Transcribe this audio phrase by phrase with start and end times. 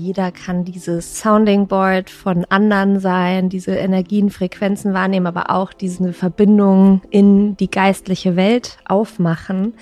[0.00, 6.14] Jeder kann dieses Sounding Board von anderen sein, diese Energien, Frequenzen wahrnehmen, aber auch diese
[6.14, 9.74] Verbindung in die geistliche Welt aufmachen.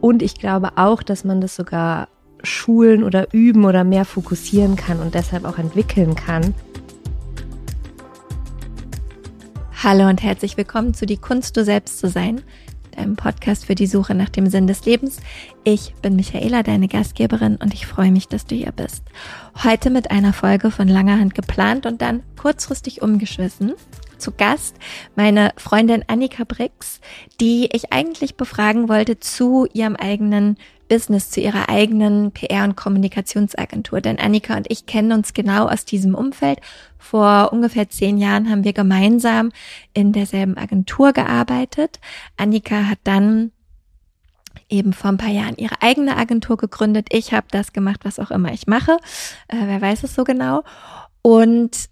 [0.00, 2.08] Und ich glaube auch, dass man das sogar
[2.42, 6.54] schulen oder üben oder mehr fokussieren kann und deshalb auch entwickeln kann.
[9.82, 12.40] Hallo und herzlich willkommen zu Die Kunst, du selbst zu sein
[12.90, 15.20] deinem Podcast für die Suche nach dem Sinn des Lebens.
[15.64, 19.04] Ich bin Michaela, deine Gastgeberin und ich freue mich, dass du hier bist.
[19.62, 23.74] Heute mit einer Folge von langer Hand geplant und dann kurzfristig umgeschmissen.
[24.18, 24.76] Zu Gast
[25.16, 27.00] meine Freundin Annika Brix,
[27.40, 30.56] die ich eigentlich befragen wollte zu ihrem eigenen
[30.90, 34.00] Business, zu ihrer eigenen PR- und Kommunikationsagentur.
[34.00, 36.60] Denn Annika und ich kennen uns genau aus diesem Umfeld.
[36.98, 39.52] Vor ungefähr zehn Jahren haben wir gemeinsam
[39.94, 42.00] in derselben Agentur gearbeitet.
[42.36, 43.52] Annika hat dann
[44.68, 47.06] eben vor ein paar Jahren ihre eigene Agentur gegründet.
[47.12, 48.96] Ich habe das gemacht, was auch immer ich mache.
[49.46, 50.64] Äh, wer weiß es so genau.
[51.22, 51.88] Und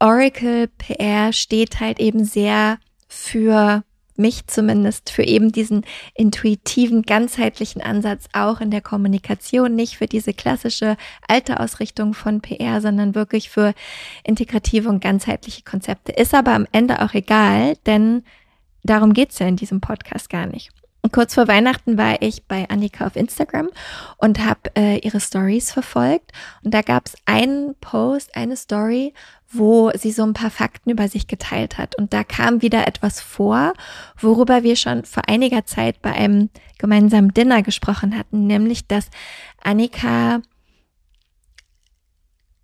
[0.00, 3.84] Oracle PR steht halt eben sehr für
[4.16, 5.84] mich zumindest für eben diesen
[6.14, 12.80] intuitiven, ganzheitlichen Ansatz auch in der Kommunikation, nicht für diese klassische alte Ausrichtung von PR,
[12.80, 13.74] sondern wirklich für
[14.22, 16.12] integrative und ganzheitliche Konzepte.
[16.12, 18.22] Ist aber am Ende auch egal, denn
[18.82, 20.70] darum geht's ja in diesem Podcast gar nicht.
[21.12, 23.68] Kurz vor Weihnachten war ich bei Annika auf Instagram
[24.16, 26.32] und habe äh, ihre Stories verfolgt.
[26.62, 29.12] Und da gab es einen Post, eine Story,
[29.50, 31.94] wo sie so ein paar Fakten über sich geteilt hat.
[31.96, 33.74] Und da kam wieder etwas vor,
[34.18, 39.10] worüber wir schon vor einiger Zeit bei einem gemeinsamen Dinner gesprochen hatten, nämlich dass
[39.62, 40.40] Annika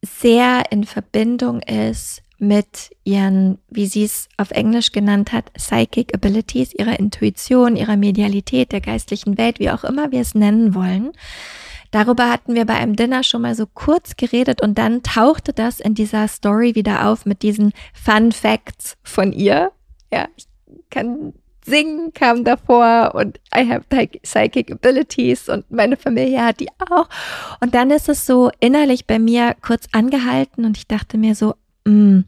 [0.03, 6.73] sehr in Verbindung ist mit ihren, wie sie es auf Englisch genannt hat, Psychic Abilities,
[6.75, 11.13] ihrer Intuition, ihrer Medialität, der geistlichen Welt, wie auch immer wir es nennen wollen.
[11.91, 15.81] Darüber hatten wir bei einem Dinner schon mal so kurz geredet und dann tauchte das
[15.81, 19.73] in dieser Story wieder auf mit diesen Fun Facts von ihr.
[20.12, 20.47] Ja, ich
[20.89, 21.34] kann
[21.65, 23.84] singen kam davor und I have
[24.23, 27.09] psychic abilities und meine Familie hat die auch.
[27.61, 31.55] Und dann ist es so innerlich bei mir kurz angehalten und ich dachte mir so,
[31.91, 32.25] mm,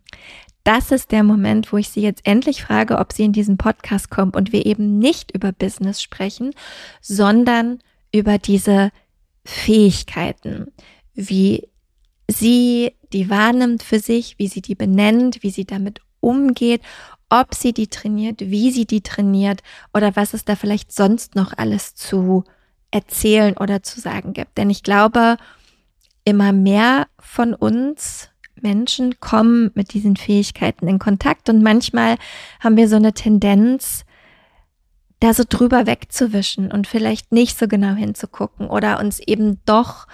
[0.64, 4.10] das ist der Moment, wo ich sie jetzt endlich frage, ob sie in diesen Podcast
[4.10, 6.54] kommt und wir eben nicht über Business sprechen,
[7.00, 7.80] sondern
[8.12, 8.92] über diese
[9.44, 10.70] Fähigkeiten,
[11.14, 11.68] wie
[12.28, 16.82] sie die wahrnimmt für sich, wie sie die benennt, wie sie damit umgeht,
[17.28, 19.62] ob sie die trainiert, wie sie die trainiert
[19.92, 22.44] oder was es da vielleicht sonst noch alles zu
[22.90, 24.58] erzählen oder zu sagen gibt.
[24.58, 25.38] Denn ich glaube,
[26.24, 28.28] immer mehr von uns
[28.62, 32.16] Menschen kommen mit diesen Fähigkeiten in Kontakt und manchmal
[32.60, 34.04] haben wir so eine Tendenz,
[35.20, 40.06] da so drüber wegzuwischen und vielleicht nicht so genau hinzugucken oder uns eben doch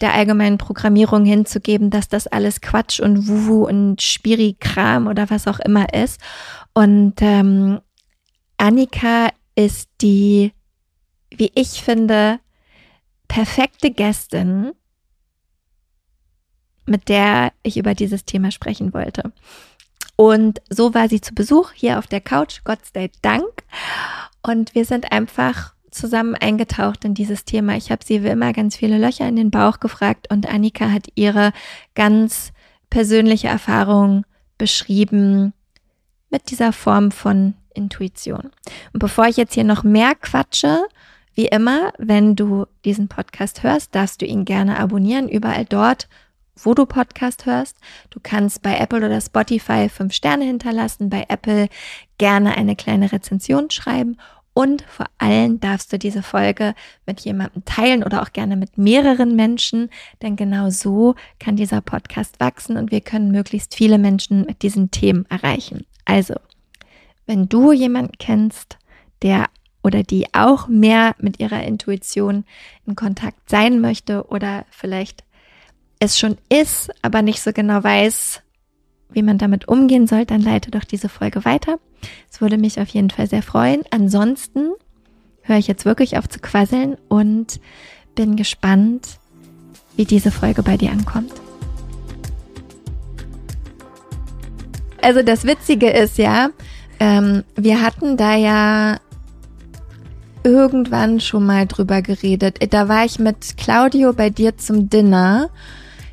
[0.00, 5.60] der allgemeinen Programmierung hinzugeben, dass das alles Quatsch und Wuhu und Spiri-Kram oder was auch
[5.60, 6.20] immer ist.
[6.74, 7.80] Und ähm,
[8.56, 10.52] Annika ist die,
[11.30, 12.40] wie ich finde,
[13.28, 14.72] perfekte Gästin,
[16.86, 19.32] mit der ich über dieses Thema sprechen wollte.
[20.16, 23.46] Und so war sie zu Besuch hier auf der Couch, Gott sei Dank.
[24.42, 27.76] Und wir sind einfach zusammen eingetaucht in dieses Thema.
[27.76, 31.06] Ich habe sie wie immer ganz viele Löcher in den Bauch gefragt und Annika hat
[31.14, 31.52] ihre
[31.94, 32.52] ganz
[32.90, 34.24] persönliche Erfahrung
[34.58, 35.52] beschrieben
[36.30, 38.50] mit dieser Form von Intuition.
[38.92, 40.86] Und bevor ich jetzt hier noch mehr quatsche,
[41.34, 46.08] wie immer, wenn du diesen Podcast hörst, darfst du ihn gerne abonnieren, überall dort,
[46.56, 47.76] wo du Podcast hörst.
[48.10, 51.68] Du kannst bei Apple oder Spotify fünf Sterne hinterlassen, bei Apple
[52.18, 54.16] gerne eine kleine Rezension schreiben
[54.54, 56.74] und vor allem darfst du diese Folge
[57.06, 59.88] mit jemandem teilen oder auch gerne mit mehreren Menschen,
[60.20, 64.90] denn genau so kann dieser Podcast wachsen und wir können möglichst viele Menschen mit diesen
[64.90, 65.86] Themen erreichen.
[66.04, 66.34] Also,
[67.26, 68.78] wenn du jemanden kennst,
[69.22, 69.46] der
[69.82, 72.44] oder die auch mehr mit ihrer Intuition
[72.86, 75.24] in Kontakt sein möchte oder vielleicht
[76.02, 78.42] es schon ist, aber nicht so genau weiß,
[79.12, 81.78] wie man damit umgehen soll, dann leite doch diese Folge weiter.
[82.28, 83.82] Es würde mich auf jeden Fall sehr freuen.
[83.90, 84.72] Ansonsten
[85.42, 87.60] höre ich jetzt wirklich auf zu quasseln und
[88.16, 89.20] bin gespannt,
[89.94, 91.32] wie diese Folge bei dir ankommt.
[95.00, 96.50] Also das Witzige ist ja,
[96.98, 98.98] ähm, wir hatten da ja
[100.42, 102.58] irgendwann schon mal drüber geredet.
[102.72, 105.48] Da war ich mit Claudio bei dir zum Dinner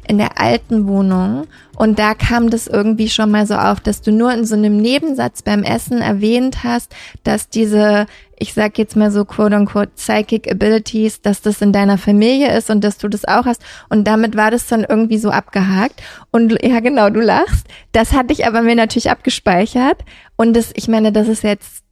[0.10, 1.46] in der alten Wohnung
[1.76, 4.78] und da kam das irgendwie schon mal so auf, dass du nur in so einem
[4.78, 10.50] Nebensatz beim Essen erwähnt hast, dass diese, ich sag jetzt mal so quote unquote psychic
[10.52, 14.36] abilities, dass das in deiner Familie ist und dass du das auch hast und damit
[14.36, 16.02] war das dann irgendwie so abgehakt
[16.32, 17.68] und ja genau, du lachst.
[17.92, 20.04] Das hatte ich aber mir natürlich abgespeichert
[20.38, 21.84] und das, ich meine, das ist jetzt,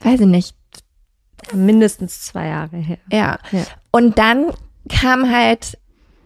[0.00, 0.56] weiß ich nicht,
[1.52, 2.98] mindestens zwei Jahre her.
[3.12, 3.38] Ja.
[3.52, 3.64] ja.
[3.90, 4.46] Und dann
[4.88, 5.76] kam halt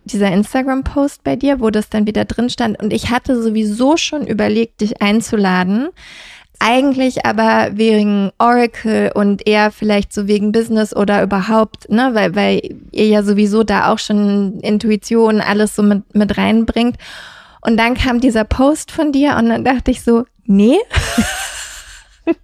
[0.04, 2.82] dieser Instagram-Post bei dir, wo das dann wieder drin stand.
[2.82, 5.88] Und ich hatte sowieso schon überlegt, dich einzuladen.
[6.60, 12.76] Eigentlich aber wegen Oracle und eher vielleicht so wegen Business oder überhaupt, ne, weil, weil
[12.92, 16.96] ihr ja sowieso da auch schon Intuition alles so mit, mit reinbringt.
[17.60, 20.78] Und dann kam dieser Post von dir und dann dachte ich so, nee.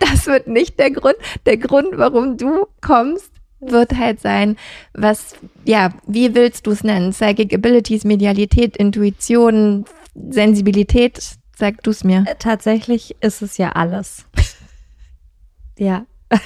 [0.00, 1.16] das wird nicht der Grund.
[1.46, 3.30] Der Grund, warum du kommst,
[3.60, 4.56] wird halt sein,
[4.92, 7.10] was, ja, wie willst du es nennen?
[7.10, 11.36] Psychic Abilities, Medialität, Intuition, Sensibilität?
[11.56, 12.24] Sag du es mir.
[12.26, 14.26] Äh, tatsächlich ist es ja alles.
[15.78, 16.04] ja.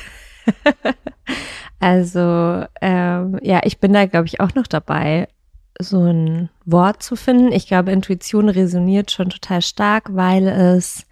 [1.81, 5.27] also, ähm, ja, ich bin da, glaube ich, auch noch dabei,
[5.81, 7.53] so ein Wort zu finden.
[7.53, 11.07] Ich glaube, Intuition resoniert schon total stark, weil es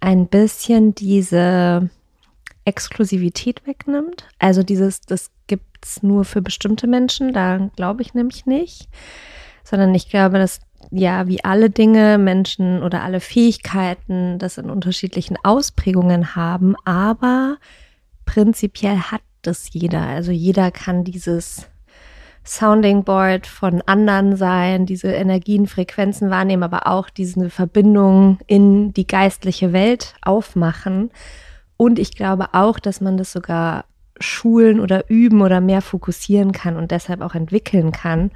[0.00, 1.88] ein bisschen diese
[2.64, 4.28] Exklusivität wegnimmt.
[4.38, 8.88] Also dieses, das gibt's nur für bestimmte Menschen, da glaube ich nämlich nicht.
[9.64, 10.60] Sondern ich glaube, dass
[10.90, 17.56] ja, wie alle Dinge, Menschen oder alle Fähigkeiten das in unterschiedlichen Ausprägungen haben, aber
[18.24, 20.02] prinzipiell hat das jeder.
[20.02, 21.68] Also jeder kann dieses
[22.44, 29.06] Sounding Board von anderen sein, diese Energien, Frequenzen wahrnehmen, aber auch diese Verbindung in die
[29.06, 31.10] geistliche Welt aufmachen.
[31.82, 33.86] Und ich glaube auch, dass man das sogar
[34.20, 38.30] schulen oder üben oder mehr fokussieren kann und deshalb auch entwickeln kann.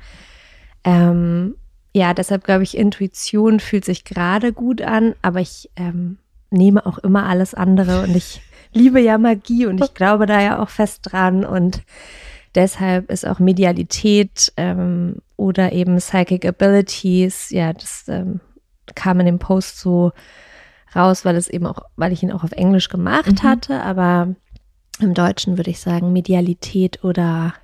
[0.83, 1.55] Ähm,
[1.95, 6.19] ja, deshalb glaube ich, Intuition fühlt sich gerade gut an, aber ich ähm,
[6.51, 10.61] nehme auch immer alles andere und ich liebe ja Magie und ich glaube da ja
[10.61, 11.85] auch fest dran und
[12.57, 18.41] deshalb ist auch Medialität ähm, oder eben Psychic Abilities, ja, das ähm,
[18.97, 20.11] kam in dem Post so
[20.95, 23.49] raus, weil es eben auch, weil ich ihn auch auf Englisch gemacht mhm.
[23.49, 24.35] hatte, aber
[25.01, 27.55] im Deutschen würde ich sagen Medialität oder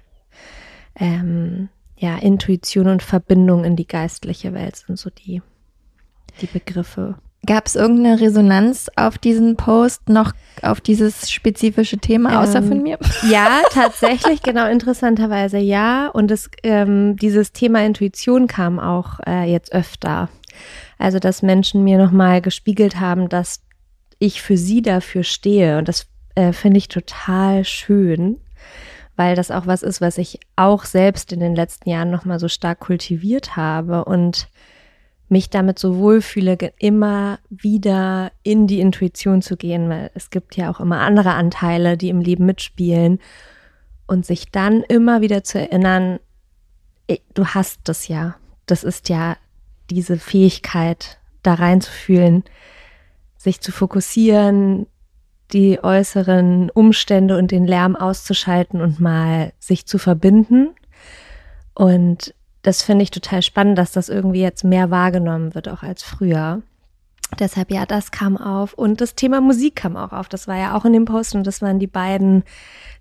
[0.94, 5.40] ähm, ja, Intuition und Verbindung in die geistliche Welt sind so die,
[6.40, 7.16] die Begriffe.
[7.44, 10.32] Gab es irgendeine Resonanz auf diesen Post noch
[10.62, 12.98] auf dieses spezifische Thema, außer ähm, von mir?
[13.28, 16.06] Ja, tatsächlich, genau, interessanterweise ja.
[16.08, 20.28] Und es, ähm, dieses Thema Intuition kam auch äh, jetzt öfter.
[21.02, 23.60] Also, dass Menschen mir nochmal gespiegelt haben, dass
[24.20, 25.78] ich für sie dafür stehe.
[25.78, 26.06] Und das
[26.36, 28.38] äh, finde ich total schön,
[29.16, 32.46] weil das auch was ist, was ich auch selbst in den letzten Jahren nochmal so
[32.46, 34.48] stark kultiviert habe und
[35.28, 40.70] mich damit so wohlfühle, immer wieder in die Intuition zu gehen, weil es gibt ja
[40.70, 43.18] auch immer andere Anteile, die im Leben mitspielen
[44.06, 46.20] und sich dann immer wieder zu erinnern,
[47.34, 48.36] du hast das ja.
[48.66, 49.36] Das ist ja
[49.90, 52.44] diese Fähigkeit, da reinzufühlen,
[53.36, 54.86] sich zu fokussieren,
[55.52, 60.74] die äußeren Umstände und den Lärm auszuschalten und mal sich zu verbinden.
[61.74, 66.02] Und das finde ich total spannend, dass das irgendwie jetzt mehr wahrgenommen wird, auch als
[66.02, 66.62] früher.
[67.38, 68.74] Deshalb, ja, das kam auf.
[68.74, 70.28] Und das Thema Musik kam auch auf.
[70.28, 72.44] Das war ja auch in dem Post und das waren die beiden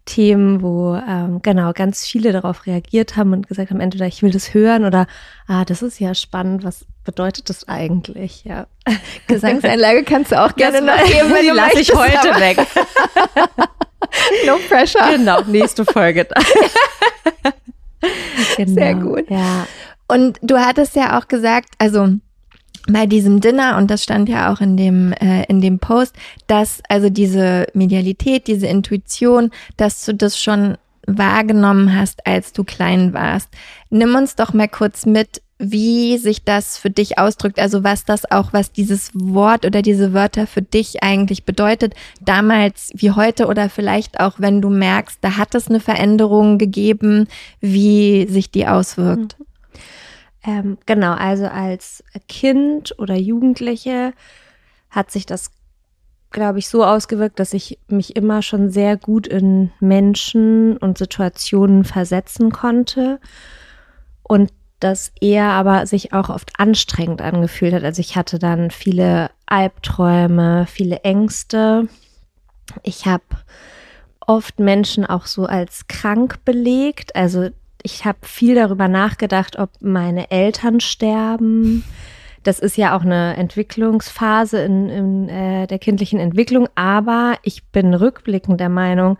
[0.05, 4.31] Themen, wo ähm, genau ganz viele darauf reagiert haben und gesagt haben, entweder ich will
[4.31, 5.05] das hören oder
[5.47, 8.43] ah, das ist ja spannend, was bedeutet das eigentlich?
[8.43, 8.67] Ja.
[9.27, 12.57] Gesangseinlage kannst du auch gerne noch geben, die lasse ich heute weg.
[14.47, 15.11] no pressure.
[15.11, 16.27] Genau, nächste Folge.
[18.57, 19.29] genau, Sehr gut.
[19.29, 19.67] Ja.
[20.07, 22.15] Und du hattest ja auch gesagt, also
[22.89, 26.15] bei diesem Dinner, und das stand ja auch in dem, äh, in dem Post,
[26.47, 33.13] dass also diese Medialität, diese Intuition, dass du das schon wahrgenommen hast, als du klein
[33.13, 33.49] warst.
[33.89, 38.29] Nimm uns doch mal kurz mit, wie sich das für dich ausdrückt, also was das
[38.31, 43.69] auch, was dieses Wort oder diese Wörter für dich eigentlich bedeutet, damals wie heute oder
[43.69, 47.27] vielleicht auch, wenn du merkst, da hat es eine Veränderung gegeben,
[47.59, 49.37] wie sich die auswirkt.
[49.39, 49.45] Mhm.
[50.43, 54.13] Ähm, genau, also als Kind oder Jugendliche
[54.89, 55.51] hat sich das,
[56.31, 61.83] glaube ich, so ausgewirkt, dass ich mich immer schon sehr gut in Menschen und Situationen
[61.83, 63.19] versetzen konnte
[64.23, 67.83] und das eher aber sich auch oft anstrengend angefühlt hat.
[67.83, 71.87] Also ich hatte dann viele Albträume, viele Ängste.
[72.81, 73.23] Ich habe
[74.25, 77.15] oft Menschen auch so als krank belegt.
[77.15, 77.49] Also
[77.83, 81.83] ich habe viel darüber nachgedacht, ob meine Eltern sterben.
[82.43, 87.93] Das ist ja auch eine Entwicklungsphase in, in äh, der kindlichen Entwicklung, aber ich bin
[87.93, 89.17] rückblickend der Meinung,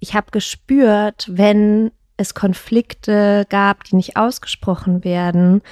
[0.00, 5.62] ich habe gespürt, wenn es Konflikte gab, die nicht ausgesprochen werden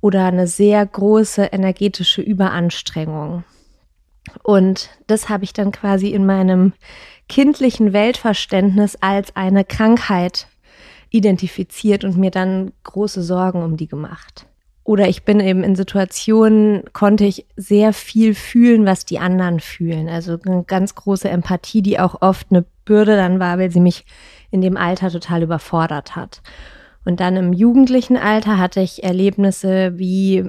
[0.00, 3.44] oder eine sehr große energetische Überanstrengung.
[4.42, 6.72] Und das habe ich dann quasi in meinem
[7.28, 10.46] kindlichen Weltverständnis als eine Krankheit
[11.10, 14.46] identifiziert und mir dann große Sorgen um die gemacht.
[14.84, 20.08] Oder ich bin eben in Situationen, konnte ich sehr viel fühlen, was die anderen fühlen.
[20.08, 24.04] Also eine ganz große Empathie, die auch oft eine Bürde dann war, weil sie mich
[24.50, 26.42] in dem Alter total überfordert hat.
[27.04, 30.44] Und dann im jugendlichen Alter hatte ich Erlebnisse wie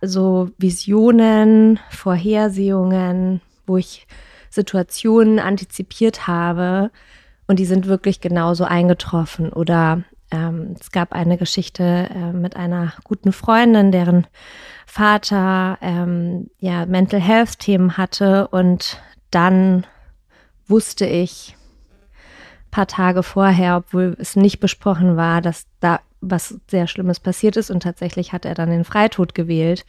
[0.00, 4.06] so Visionen, Vorhersehungen, wo ich
[4.50, 6.90] Situationen antizipiert habe
[7.52, 9.52] und die sind wirklich genauso eingetroffen.
[9.52, 14.26] Oder ähm, es gab eine Geschichte äh, mit einer guten Freundin, deren
[14.86, 19.86] Vater ähm, ja Mental Health Themen hatte und dann
[20.66, 21.54] wusste ich
[22.70, 27.70] paar Tage vorher, obwohl es nicht besprochen war, dass da was sehr Schlimmes passiert ist
[27.70, 29.84] und tatsächlich hat er dann den Freitod gewählt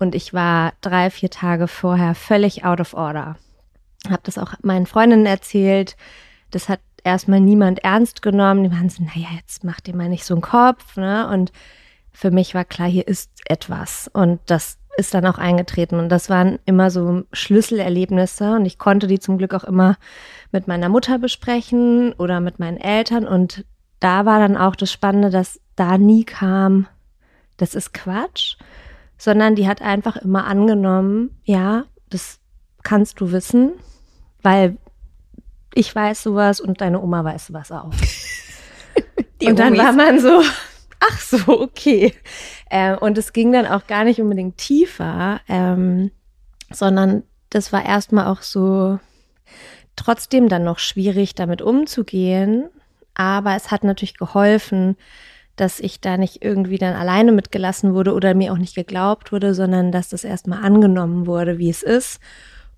[0.00, 3.36] und ich war drei, vier Tage vorher völlig out of order.
[4.08, 5.96] Habe das auch meinen Freundinnen erzählt.
[6.50, 8.64] Das hat erstmal niemand ernst genommen.
[8.64, 10.96] Die waren so, naja, jetzt mach dir mal nicht so einen Kopf.
[10.96, 11.28] Ne?
[11.28, 11.52] Und
[12.12, 14.10] für mich war klar, hier ist etwas.
[14.12, 15.98] Und das ist dann auch eingetreten.
[15.98, 18.56] Und das waren immer so Schlüsselerlebnisse.
[18.56, 19.96] Und ich konnte die zum Glück auch immer
[20.52, 23.26] mit meiner Mutter besprechen oder mit meinen Eltern.
[23.26, 23.64] Und
[24.00, 26.88] da war dann auch das Spannende, dass da nie kam,
[27.56, 28.56] das ist Quatsch,
[29.16, 32.40] sondern die hat einfach immer angenommen, ja, das
[32.82, 33.72] kannst du wissen,
[34.42, 34.76] weil
[35.76, 37.90] ich weiß sowas und deine Oma weiß sowas auch.
[39.44, 39.78] und dann Omis.
[39.78, 40.42] war man so,
[41.00, 42.14] ach so, okay.
[42.70, 46.10] Äh, und es ging dann auch gar nicht unbedingt tiefer, ähm,
[46.70, 48.98] sondern das war erstmal auch so
[49.96, 52.68] trotzdem dann noch schwierig, damit umzugehen.
[53.14, 54.96] Aber es hat natürlich geholfen,
[55.56, 59.54] dass ich da nicht irgendwie dann alleine mitgelassen wurde oder mir auch nicht geglaubt wurde,
[59.54, 62.20] sondern dass das erstmal angenommen wurde, wie es ist,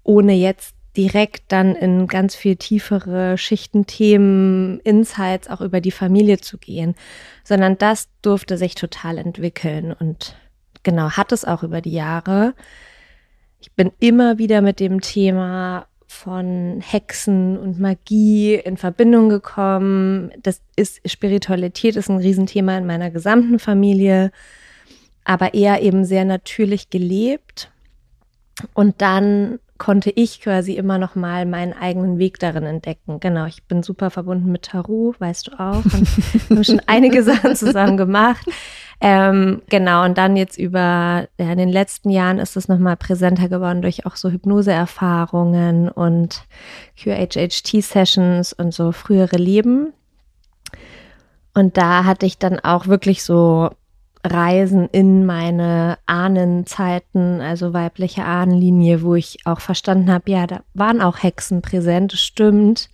[0.02, 6.38] ohne jetzt direkt dann in ganz viel tiefere Schichten, Themen, Insights auch über die Familie
[6.38, 6.95] zu gehen,
[7.45, 10.37] sondern das durfte sich total entwickeln und
[10.83, 12.54] genau hat es auch über die Jahre.
[13.61, 20.33] Ich bin immer wieder mit dem Thema von Hexen und Magie in Verbindung gekommen.
[20.42, 24.33] Das ist Spiritualität ist ein Riesenthema in meiner gesamten Familie,
[25.25, 27.71] aber eher eben sehr natürlich gelebt.
[28.73, 33.21] Und dann konnte ich quasi immer noch mal meinen eigenen Weg darin entdecken.
[33.21, 35.85] Genau, ich bin super verbunden mit Tarot, weißt du auch.
[35.85, 38.45] Wir haben schon einige Sachen zusammen gemacht.
[39.01, 43.49] Ähm, genau, und dann jetzt über ja, in den letzten Jahren ist es nochmal präsenter
[43.49, 46.43] geworden durch auch so Hypnoseerfahrungen und
[47.01, 49.93] QHHT-Sessions und so frühere Leben.
[51.55, 53.71] Und da hatte ich dann auch wirklich so
[54.31, 61.01] Reisen in meine Ahnenzeiten, also weibliche Ahnenlinie, wo ich auch verstanden habe, ja, da waren
[61.01, 62.91] auch Hexen präsent, stimmt.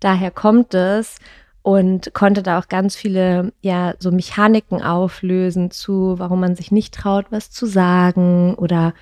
[0.00, 1.16] Daher kommt es
[1.62, 6.94] und konnte da auch ganz viele ja so Mechaniken auflösen zu, warum man sich nicht
[6.94, 8.94] traut, was zu sagen oder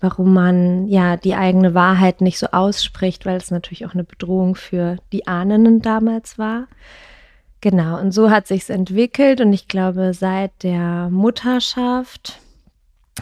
[0.00, 4.56] warum man ja die eigene Wahrheit nicht so ausspricht, weil es natürlich auch eine Bedrohung
[4.56, 6.66] für die Ahnenden damals war.
[7.62, 12.40] Genau, und so hat sich's entwickelt und ich glaube, seit der Mutterschaft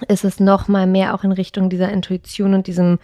[0.09, 2.99] ist es noch mal mehr auch in Richtung dieser Intuition und diesem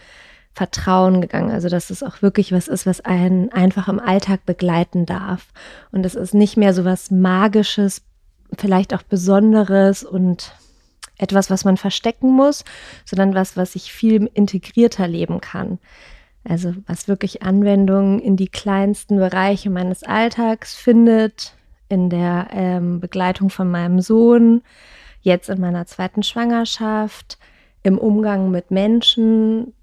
[0.53, 1.51] Vertrauen gegangen.
[1.51, 5.53] Also, dass es auch wirklich was ist, was einen einfach im Alltag begleiten darf.
[5.91, 8.01] Und es ist nicht mehr so was Magisches,
[8.57, 10.53] vielleicht auch Besonderes und
[11.19, 12.65] etwas, was man verstecken muss,
[13.05, 15.77] sondern was, was ich viel integrierter leben kann.
[16.47, 21.53] Also was wirklich Anwendung in die kleinsten Bereiche meines Alltags findet,
[21.89, 24.61] in der ähm, Begleitung von meinem Sohn,
[25.21, 27.37] jetzt in meiner zweiten Schwangerschaft,
[27.83, 29.73] im Umgang mit Menschen,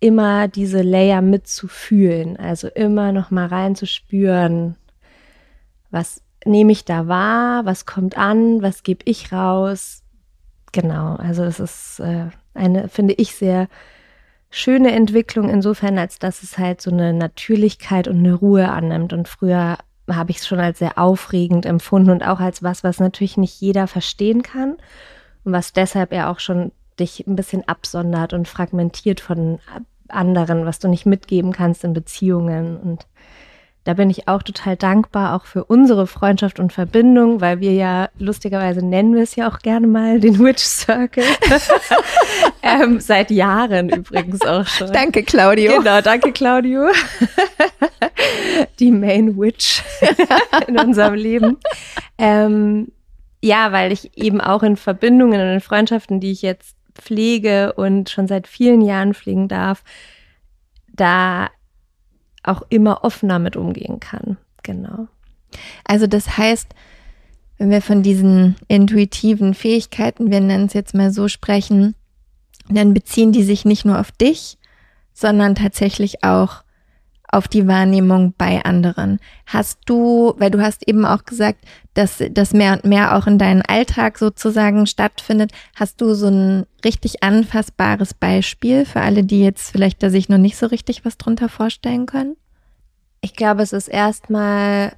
[0.00, 4.76] immer diese Layer mitzufühlen, also immer noch mal reinzuspüren,
[5.90, 10.02] was nehme ich da wahr, was kommt an, was gebe ich raus.
[10.72, 13.68] Genau, also es ist äh, eine, finde ich, sehr
[14.50, 19.12] schöne Entwicklung insofern, als dass es halt so eine Natürlichkeit und eine Ruhe annimmt.
[19.12, 19.78] Und früher
[20.08, 23.60] habe ich es schon als sehr aufregend empfunden und auch als was, was natürlich nicht
[23.60, 24.76] jeder verstehen kann
[25.44, 29.60] und was deshalb ja auch schon dich ein bisschen absondert und fragmentiert von
[30.08, 32.76] anderen, was du nicht mitgeben kannst in Beziehungen.
[32.78, 33.06] Und
[33.84, 38.10] da bin ich auch total dankbar, auch für unsere Freundschaft und Verbindung, weil wir ja
[38.18, 41.24] lustigerweise nennen wir es ja auch gerne mal den Witch Circle.
[42.62, 44.92] ähm, seit Jahren übrigens auch schon.
[44.92, 45.78] Danke, Claudio.
[45.78, 46.88] Genau, danke, Claudio.
[48.78, 49.82] Die Main Witch
[50.66, 51.56] in unserem Leben.
[52.18, 52.92] Ähm,
[53.42, 58.10] ja, weil ich eben auch in Verbindungen und in Freundschaften, die ich jetzt pflege und
[58.10, 59.82] schon seit vielen Jahren pflegen darf,
[60.92, 61.48] da
[62.48, 64.36] auch immer offener mit umgehen kann.
[64.62, 65.08] Genau.
[65.84, 66.74] Also das heißt,
[67.58, 71.94] wenn wir von diesen intuitiven Fähigkeiten, wir nennen es jetzt mal so, sprechen,
[72.68, 74.58] dann beziehen die sich nicht nur auf dich,
[75.12, 76.62] sondern tatsächlich auch
[77.30, 79.20] auf die Wahrnehmung bei anderen.
[79.46, 83.38] Hast du, weil du hast eben auch gesagt, dass das mehr und mehr auch in
[83.38, 89.70] deinem Alltag sozusagen stattfindet, hast du so ein richtig anfassbares Beispiel für alle, die jetzt
[89.70, 92.36] vielleicht da sich noch nicht so richtig was drunter vorstellen können?
[93.20, 94.92] Ich glaube, es ist erstmal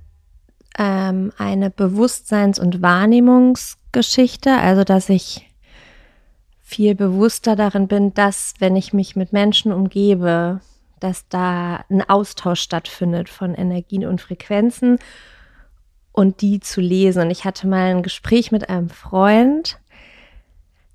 [0.79, 5.51] ähm, eine Bewusstseins- und Wahrnehmungsgeschichte, also dass ich
[6.61, 10.61] viel bewusster darin bin, dass wenn ich mich mit Menschen umgebe,
[11.01, 14.99] dass da ein Austausch stattfindet von Energien und Frequenzen
[16.13, 17.23] und die zu lesen.
[17.23, 19.79] Und ich hatte mal ein Gespräch mit einem Freund,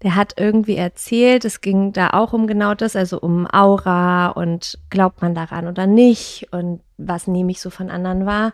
[0.04, 4.78] der hat irgendwie erzählt, es ging da auch um genau das, also um Aura und
[4.90, 8.52] glaubt man daran oder nicht und was nehme ich so von anderen wahr.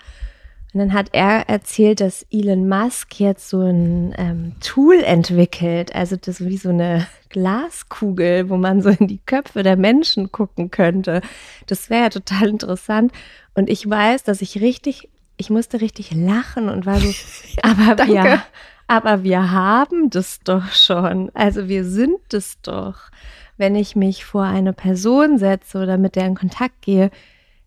[0.73, 6.15] Und dann hat er erzählt, dass Elon Musk jetzt so ein ähm, Tool entwickelt, also
[6.15, 11.21] das wie so eine Glaskugel, wo man so in die Köpfe der Menschen gucken könnte.
[11.67, 13.11] Das wäre ja total interessant.
[13.53, 17.11] Und ich weiß, dass ich richtig, ich musste richtig lachen und war so,
[17.63, 18.41] aber wir,
[18.87, 21.31] aber wir haben das doch schon.
[21.33, 23.09] Also wir sind es doch.
[23.57, 27.11] Wenn ich mich vor eine Person setze oder mit der in Kontakt gehe,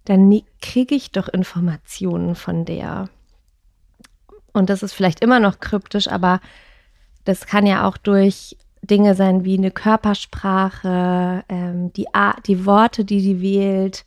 [0.04, 3.08] dann kriege ich doch Informationen von der.
[4.52, 6.40] Und das ist vielleicht immer noch kryptisch, aber
[7.24, 12.06] das kann ja auch durch Dinge sein wie eine Körpersprache, ähm, die,
[12.46, 14.04] die Worte, die die wählt,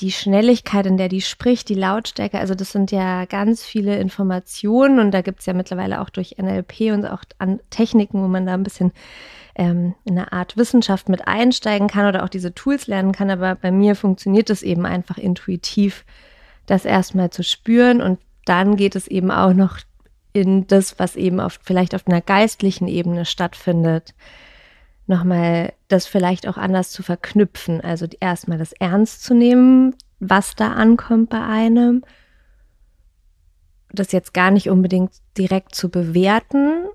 [0.00, 2.38] die Schnelligkeit, in der die spricht, die Lautstärke.
[2.38, 6.36] Also das sind ja ganz viele Informationen und da gibt es ja mittlerweile auch durch
[6.38, 8.92] NLP und auch an Techniken, wo man da ein bisschen
[9.56, 13.30] ähm, in eine Art Wissenschaft mit einsteigen kann oder auch diese Tools lernen kann.
[13.30, 16.04] Aber bei mir funktioniert es eben einfach intuitiv,
[16.66, 19.78] das erstmal zu spüren und dann geht es eben auch noch
[20.32, 24.14] in das, was eben auf, vielleicht auf einer geistlichen Ebene stattfindet,
[25.06, 27.80] nochmal das vielleicht auch anders zu verknüpfen.
[27.80, 32.04] Also erstmal das ernst zu nehmen, was da ankommt bei einem.
[33.92, 36.86] Das jetzt gar nicht unbedingt direkt zu bewerten,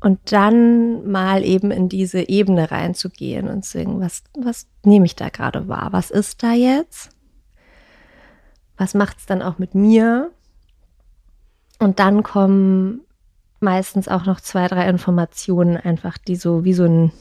[0.00, 5.14] und dann mal eben in diese Ebene reinzugehen und zu sagen, was, was nehme ich
[5.14, 5.88] da gerade wahr?
[5.92, 7.10] Was ist da jetzt?
[8.78, 10.30] Was macht es dann auch mit mir?
[11.78, 13.02] Und dann kommen
[13.60, 17.12] meistens auch noch zwei, drei Informationen einfach, die so wie so ein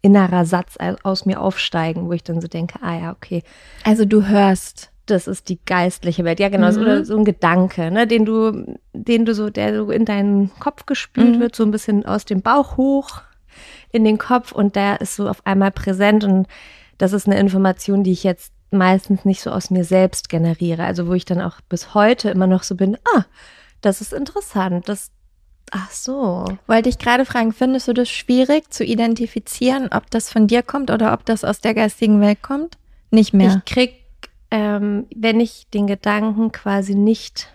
[0.00, 3.42] innerer Satz aus mir aufsteigen, wo ich dann so denke, ah ja, okay.
[3.84, 6.40] Also du hörst das ist die geistliche Welt.
[6.40, 6.78] Ja, genau, mhm.
[6.78, 10.86] oder so ein Gedanke, ne, den du, den du so, der so in deinen Kopf
[10.86, 11.40] gespült mhm.
[11.40, 13.22] wird, so ein bisschen aus dem Bauch hoch
[13.92, 16.48] in den Kopf und der ist so auf einmal präsent und
[16.98, 20.84] das ist eine Information, die ich jetzt meistens nicht so aus mir selbst generiere.
[20.84, 23.24] Also wo ich dann auch bis heute immer noch so bin, ah,
[23.80, 25.10] das ist interessant, das,
[25.70, 26.44] ach so.
[26.66, 30.90] Wollte ich gerade fragen, findest du das schwierig zu identifizieren, ob das von dir kommt
[30.90, 32.78] oder ob das aus der geistigen Welt kommt?
[33.10, 33.62] Nicht mehr.
[33.64, 34.03] Ich krieg
[34.54, 37.48] ähm, wenn ich den Gedanken quasi nicht,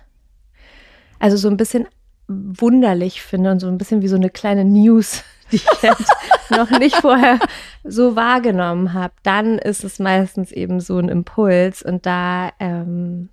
[1.17, 1.88] also so ein bisschen
[2.27, 6.12] wunderlich finde und so ein bisschen wie so eine kleine News, die ich jetzt
[6.49, 7.39] noch nicht vorher
[7.85, 13.29] so wahrgenommen habe, dann ist es meistens eben so ein Impuls und da ähm,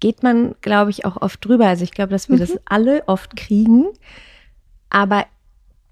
[0.00, 1.68] geht man, glaube ich, auch oft drüber.
[1.68, 2.40] Also ich glaube, dass wir mhm.
[2.40, 3.84] das alle oft kriegen,
[4.90, 5.26] aber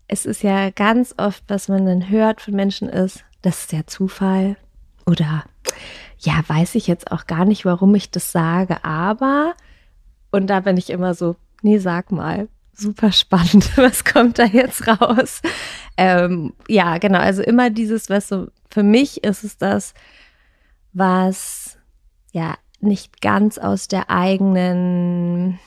[0.09, 3.87] es ist ja ganz oft, was man dann hört von Menschen ist, das ist ja
[3.87, 4.57] Zufall
[5.07, 5.45] oder
[6.25, 9.55] ja, weiß ich jetzt auch gar nicht, warum ich das sage, aber,
[10.31, 14.87] und da bin ich immer so, nee, sag mal, super spannend, was kommt da jetzt
[14.89, 15.43] raus?
[15.97, 19.95] Ähm, ja, genau, also immer dieses, was so, für mich ist es das,
[20.93, 21.79] was
[22.33, 25.59] ja nicht ganz aus der eigenen,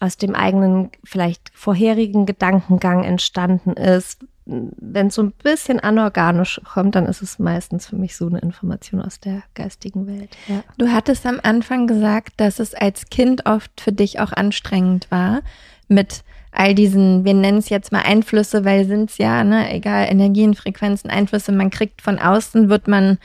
[0.00, 6.94] aus dem eigenen vielleicht vorherigen Gedankengang entstanden ist, wenn es so ein bisschen anorganisch kommt,
[6.94, 10.36] dann ist es meistens für mich so eine Information aus der geistigen Welt.
[10.46, 10.62] Ja.
[10.78, 15.40] Du hattest am Anfang gesagt, dass es als Kind oft für dich auch anstrengend war,
[15.88, 20.06] mit all diesen, wir nennen es jetzt mal Einflüsse, weil sind es ja, ne, egal,
[20.08, 23.18] Energien, Frequenzen, Einflüsse, man kriegt von außen, wird man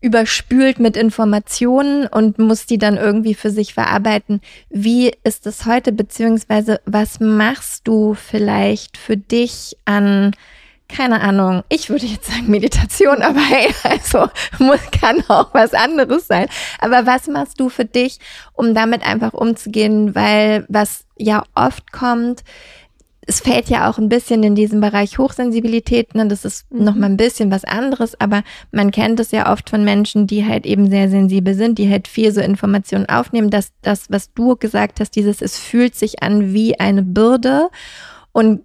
[0.00, 4.40] überspült mit Informationen und muss die dann irgendwie für sich verarbeiten.
[4.70, 10.32] Wie ist es heute, beziehungsweise was machst du vielleicht für dich an
[10.88, 16.26] keine Ahnung, ich würde jetzt sagen Meditation, aber hey, also muss, kann auch was anderes
[16.26, 16.48] sein.
[16.80, 18.18] Aber was machst du für dich,
[18.54, 20.14] um damit einfach umzugehen?
[20.14, 22.42] Weil was ja oft kommt,
[23.28, 26.26] es fällt ja auch ein bisschen in diesem Bereich Hochsensibilität, ne?
[26.26, 26.84] das ist mhm.
[26.84, 30.46] noch mal ein bisschen was anderes, aber man kennt es ja oft von Menschen, die
[30.46, 34.56] halt eben sehr sensibel sind, die halt viel so Informationen aufnehmen, dass das, was du
[34.56, 37.68] gesagt hast, dieses, es fühlt sich an wie eine Bürde
[38.32, 38.62] und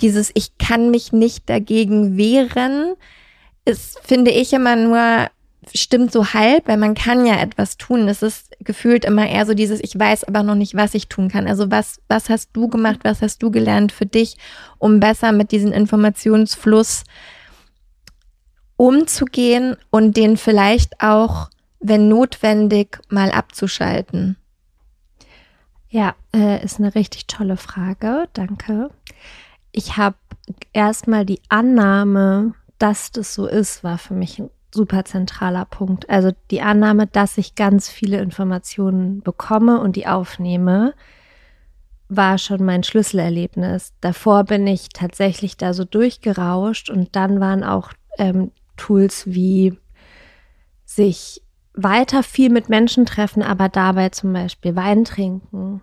[0.00, 2.94] dieses, ich kann mich nicht dagegen wehren,
[3.64, 5.26] ist, finde ich immer nur
[5.74, 8.08] stimmt so halb, weil man kann ja etwas tun.
[8.08, 11.28] Es ist gefühlt immer eher so dieses, ich weiß aber noch nicht, was ich tun
[11.28, 11.46] kann.
[11.46, 14.36] Also was, was hast du gemacht, was hast du gelernt für dich,
[14.78, 17.04] um besser mit diesem Informationsfluss
[18.76, 24.36] umzugehen und den vielleicht auch, wenn notwendig, mal abzuschalten?
[25.88, 28.28] Ja, äh, ist eine richtig tolle Frage.
[28.32, 28.90] Danke.
[29.72, 30.16] Ich habe
[30.72, 36.08] erstmal die Annahme, dass das so ist, war für mich ein super zentraler Punkt.
[36.08, 40.94] Also die Annahme, dass ich ganz viele Informationen bekomme und die aufnehme,
[42.08, 43.92] war schon mein Schlüsselerlebnis.
[44.00, 49.78] Davor bin ich tatsächlich da so durchgerauscht und dann waren auch ähm, Tools wie
[50.84, 51.42] sich
[51.74, 55.82] weiter viel mit Menschen treffen, aber dabei zum Beispiel Wein trinken,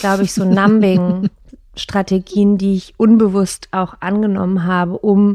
[0.00, 5.34] glaube ich, so Numbing-Strategien, die ich unbewusst auch angenommen habe, um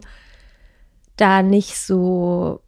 [1.17, 2.61] da nicht so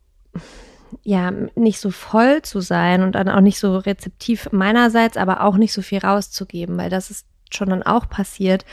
[1.03, 5.57] ja, nicht so voll zu sein und dann auch nicht so rezeptiv meinerseits, aber auch
[5.57, 8.65] nicht so viel rauszugeben, weil das ist schon dann auch passiert,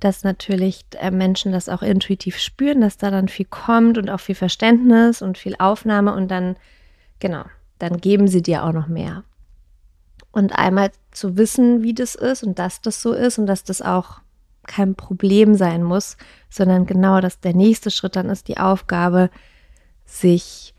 [0.00, 4.20] dass natürlich äh, Menschen das auch intuitiv spüren, dass da dann viel kommt und auch
[4.20, 6.56] viel Verständnis und viel Aufnahme und dann,
[7.18, 7.44] genau,
[7.78, 9.24] dann geben sie dir auch noch mehr.
[10.32, 13.80] Und einmal zu wissen, wie das ist und dass das so ist und dass das
[13.80, 14.20] auch
[14.66, 16.18] kein Problem sein muss,
[16.50, 19.30] sondern genau, dass der nächste Schritt dann ist die Aufgabe,
[20.04, 20.74] sich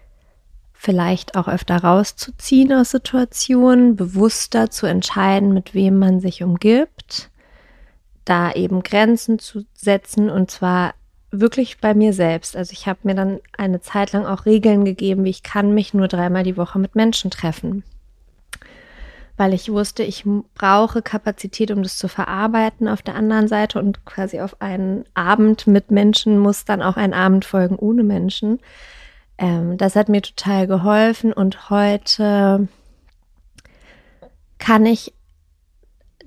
[0.78, 7.30] vielleicht auch öfter rauszuziehen aus Situationen, bewusster zu entscheiden, mit wem man sich umgibt,
[8.26, 10.94] da eben Grenzen zu setzen und zwar
[11.32, 12.56] wirklich bei mir selbst.
[12.56, 15.94] Also ich habe mir dann eine Zeit lang auch Regeln gegeben, wie ich kann mich
[15.94, 17.84] nur dreimal die Woche mit Menschen treffen.
[19.36, 24.06] Weil ich wusste, ich brauche Kapazität, um das zu verarbeiten auf der anderen Seite und
[24.06, 28.60] quasi auf einen Abend mit Menschen muss dann auch ein Abend folgen ohne Menschen.
[29.38, 32.68] Ähm, das hat mir total geholfen und heute
[34.58, 35.14] kann ich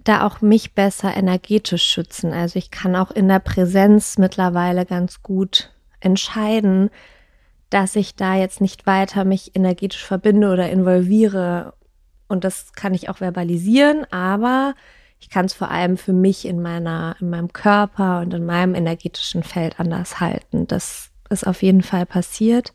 [0.05, 2.33] da auch mich besser energetisch schützen.
[2.33, 5.70] Also ich kann auch in der Präsenz mittlerweile ganz gut
[6.01, 6.90] entscheiden,
[7.68, 11.75] dass ich da jetzt nicht weiter mich energetisch verbinde oder involviere.
[12.29, 14.75] Und das kann ich auch verbalisieren, aber
[15.20, 18.75] ich kann es vor allem für mich in meiner, in meinem Körper und in meinem
[18.75, 20.66] energetischen Feld anders halten.
[20.66, 22.73] Das ist auf jeden Fall passiert.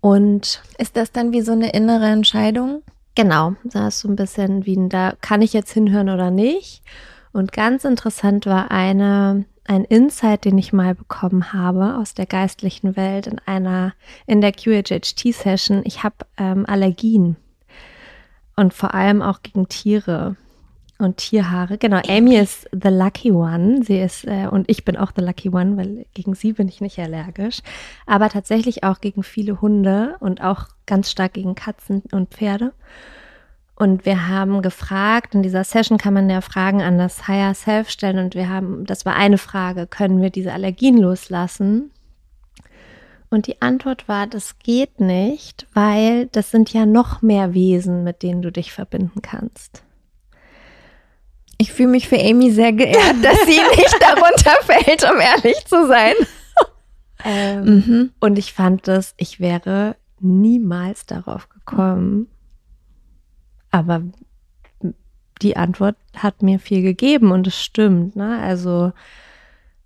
[0.00, 2.82] Und ist das dann wie so eine innere Entscheidung?
[3.14, 6.82] Genau, da ist so ein bisschen wie, da kann ich jetzt hinhören oder nicht.
[7.32, 12.96] Und ganz interessant war eine, ein Insight, den ich mal bekommen habe aus der geistlichen
[12.96, 13.94] Welt in einer,
[14.26, 15.82] in der QHHT-Session.
[15.84, 17.36] Ich habe ähm, Allergien
[18.56, 20.36] und vor allem auch gegen Tiere
[21.04, 21.78] und Tierhaare.
[21.78, 23.82] Genau, Amy ist the lucky one.
[23.84, 26.80] Sie ist, äh, und ich bin auch the lucky one, weil gegen sie bin ich
[26.80, 27.60] nicht allergisch.
[28.06, 32.72] Aber tatsächlich auch gegen viele Hunde und auch ganz stark gegen Katzen und Pferde.
[33.76, 37.90] Und wir haben gefragt, in dieser Session kann man ja Fragen an das Higher Self
[37.90, 38.18] stellen.
[38.18, 41.90] Und wir haben, das war eine Frage, können wir diese Allergien loslassen?
[43.30, 48.22] Und die Antwort war, das geht nicht, weil das sind ja noch mehr Wesen, mit
[48.22, 49.82] denen du dich verbinden kannst.
[51.74, 55.88] Ich fühle mich für Amy sehr geehrt, dass sie nicht darunter fällt, um ehrlich zu
[55.88, 56.14] sein.
[57.24, 58.10] Ähm, mhm.
[58.20, 62.28] Und ich fand das, ich wäre niemals darauf gekommen.
[63.72, 64.02] Aber
[65.42, 68.14] die Antwort hat mir viel gegeben und es stimmt.
[68.14, 68.38] Ne?
[68.40, 68.92] Also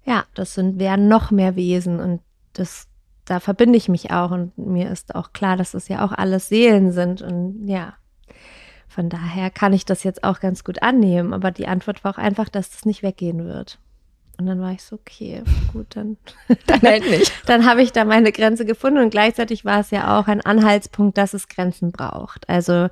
[0.05, 2.21] ja, das sind wären noch mehr Wesen und
[2.53, 2.87] das
[3.25, 6.51] da verbinde ich mich auch und mir ist auch klar, dass das ja auch alles
[6.51, 7.95] Seelen sind und ja,
[8.99, 12.19] von daher kann ich das jetzt auch ganz gut annehmen, aber die Antwort war auch
[12.19, 13.79] einfach, dass das nicht weggehen wird.
[14.39, 16.17] Und dann war ich so, okay, gut, dann,
[16.67, 17.33] dann halt nicht.
[17.47, 21.17] Dann habe ich da meine Grenze gefunden und gleichzeitig war es ja auch ein Anhaltspunkt,
[21.17, 22.49] dass es Grenzen braucht.
[22.49, 22.89] Also,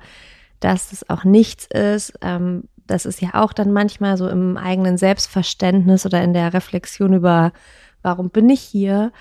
[0.61, 2.13] dass es auch nichts ist.
[2.21, 7.11] Ähm, das ist ja auch dann manchmal so im eigenen Selbstverständnis oder in der Reflexion
[7.11, 7.51] über,
[8.01, 9.11] warum bin ich hier,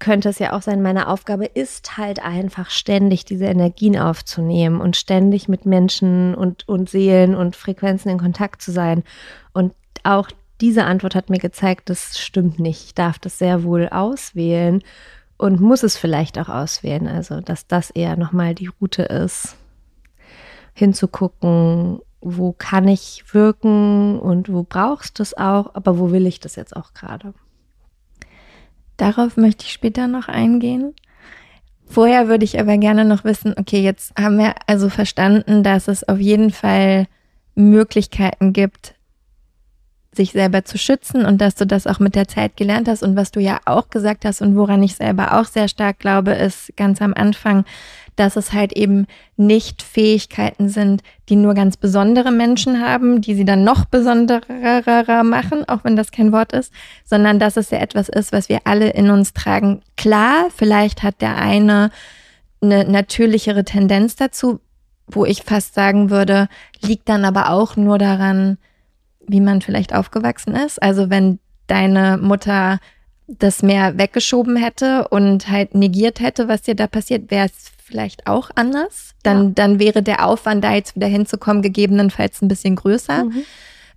[0.00, 4.96] könnte es ja auch sein, meine Aufgabe ist halt einfach ständig diese Energien aufzunehmen und
[4.96, 9.04] ständig mit Menschen und, und Seelen und Frequenzen in Kontakt zu sein.
[9.52, 10.28] Und auch
[10.60, 12.84] diese Antwort hat mir gezeigt, das stimmt nicht.
[12.86, 14.82] Ich darf das sehr wohl auswählen
[15.36, 17.06] und muss es vielleicht auch auswählen.
[17.06, 19.56] Also, dass das eher nochmal die Route ist,
[20.74, 26.40] hinzugucken, wo kann ich wirken und wo brauchst du es auch, aber wo will ich
[26.40, 27.32] das jetzt auch gerade.
[29.00, 30.94] Darauf möchte ich später noch eingehen.
[31.86, 36.06] Vorher würde ich aber gerne noch wissen, okay, jetzt haben wir also verstanden, dass es
[36.06, 37.06] auf jeden Fall
[37.54, 38.94] Möglichkeiten gibt,
[40.12, 43.16] sich selber zu schützen und dass du das auch mit der Zeit gelernt hast und
[43.16, 46.76] was du ja auch gesagt hast und woran ich selber auch sehr stark glaube, ist
[46.76, 47.64] ganz am Anfang,
[48.16, 53.44] dass es halt eben nicht Fähigkeiten sind, die nur ganz besondere Menschen haben, die sie
[53.44, 56.72] dann noch besonderer machen, auch wenn das kein Wort ist,
[57.04, 59.80] sondern dass es ja etwas ist, was wir alle in uns tragen.
[59.96, 61.90] Klar, vielleicht hat der eine
[62.60, 64.60] eine natürlichere Tendenz dazu,
[65.06, 66.48] wo ich fast sagen würde,
[66.80, 68.58] liegt dann aber auch nur daran,
[69.30, 70.82] wie man vielleicht aufgewachsen ist.
[70.82, 72.78] Also wenn deine Mutter
[73.26, 78.26] das mehr weggeschoben hätte und halt negiert hätte, was dir da passiert, wäre es vielleicht
[78.26, 79.14] auch anders.
[79.22, 79.52] Dann, ja.
[79.54, 83.24] dann wäre der Aufwand, da jetzt wieder hinzukommen, gegebenenfalls ein bisschen größer.
[83.24, 83.42] Mhm.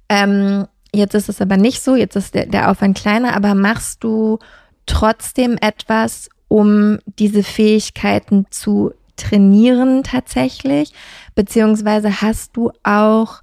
[0.09, 4.03] Ähm, jetzt ist es aber nicht so, jetzt ist der, der Aufwand kleiner, aber machst
[4.03, 4.39] du
[4.85, 10.93] trotzdem etwas, um diese Fähigkeiten zu trainieren tatsächlich?
[11.33, 13.41] Beziehungsweise hast du auch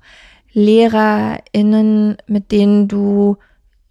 [0.53, 3.37] LehrerInnen, mit denen du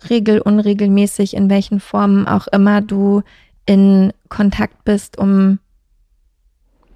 [0.09, 3.21] regel, unregelmäßig, in welchen Formen auch immer du
[3.65, 5.59] in Kontakt bist, um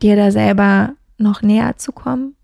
[0.01, 2.35] dir da selber noch näher zu kommen?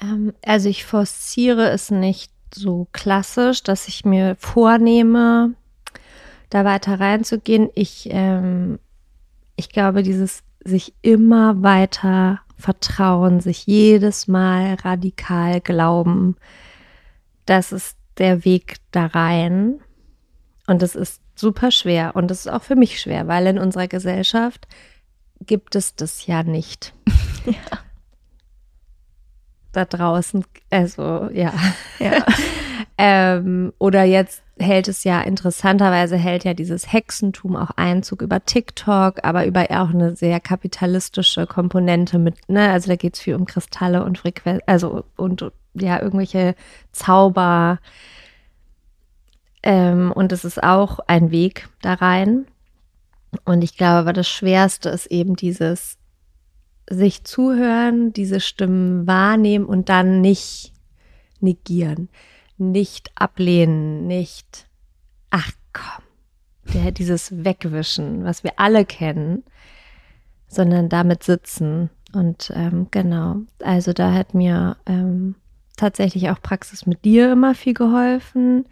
[0.00, 5.54] Ähm, also ich forciere es nicht so klassisch, dass ich mir vornehme,
[6.50, 7.70] da weiter reinzugehen.
[7.74, 8.78] Ich, ähm,
[9.56, 16.36] ich glaube, dieses sich immer weiter vertrauen, sich jedes Mal radikal glauben,
[17.44, 19.80] das ist der Weg da rein.
[20.66, 23.88] Und es ist super schwer und es ist auch für mich schwer, weil in unserer
[23.88, 24.68] Gesellschaft
[25.40, 26.94] gibt es das ja nicht.
[27.44, 27.80] ja.
[29.72, 31.52] Da draußen, also ja.
[31.98, 32.24] ja.
[32.98, 39.24] ähm, oder jetzt hält es ja interessanterweise hält ja dieses Hexentum auch Einzug über TikTok,
[39.24, 43.46] aber über auch eine sehr kapitalistische Komponente mit, ne, also da geht es viel um
[43.46, 46.54] Kristalle und Frequenz, also und ja, irgendwelche
[46.92, 47.78] Zauber.
[49.62, 52.46] Ähm, und es ist auch ein Weg da rein.
[53.44, 55.96] Und ich glaube, aber das Schwerste ist eben dieses
[56.90, 60.72] sich zuhören, diese Stimmen wahrnehmen und dann nicht
[61.40, 62.08] negieren,
[62.58, 64.66] nicht ablehnen, nicht,
[65.30, 66.04] ach komm,
[66.74, 69.42] der, dieses Wegwischen, was wir alle kennen,
[70.48, 71.90] sondern damit sitzen.
[72.12, 75.34] Und ähm, genau, also da hat mir ähm,
[75.76, 78.66] tatsächlich auch Praxis mit dir immer viel geholfen.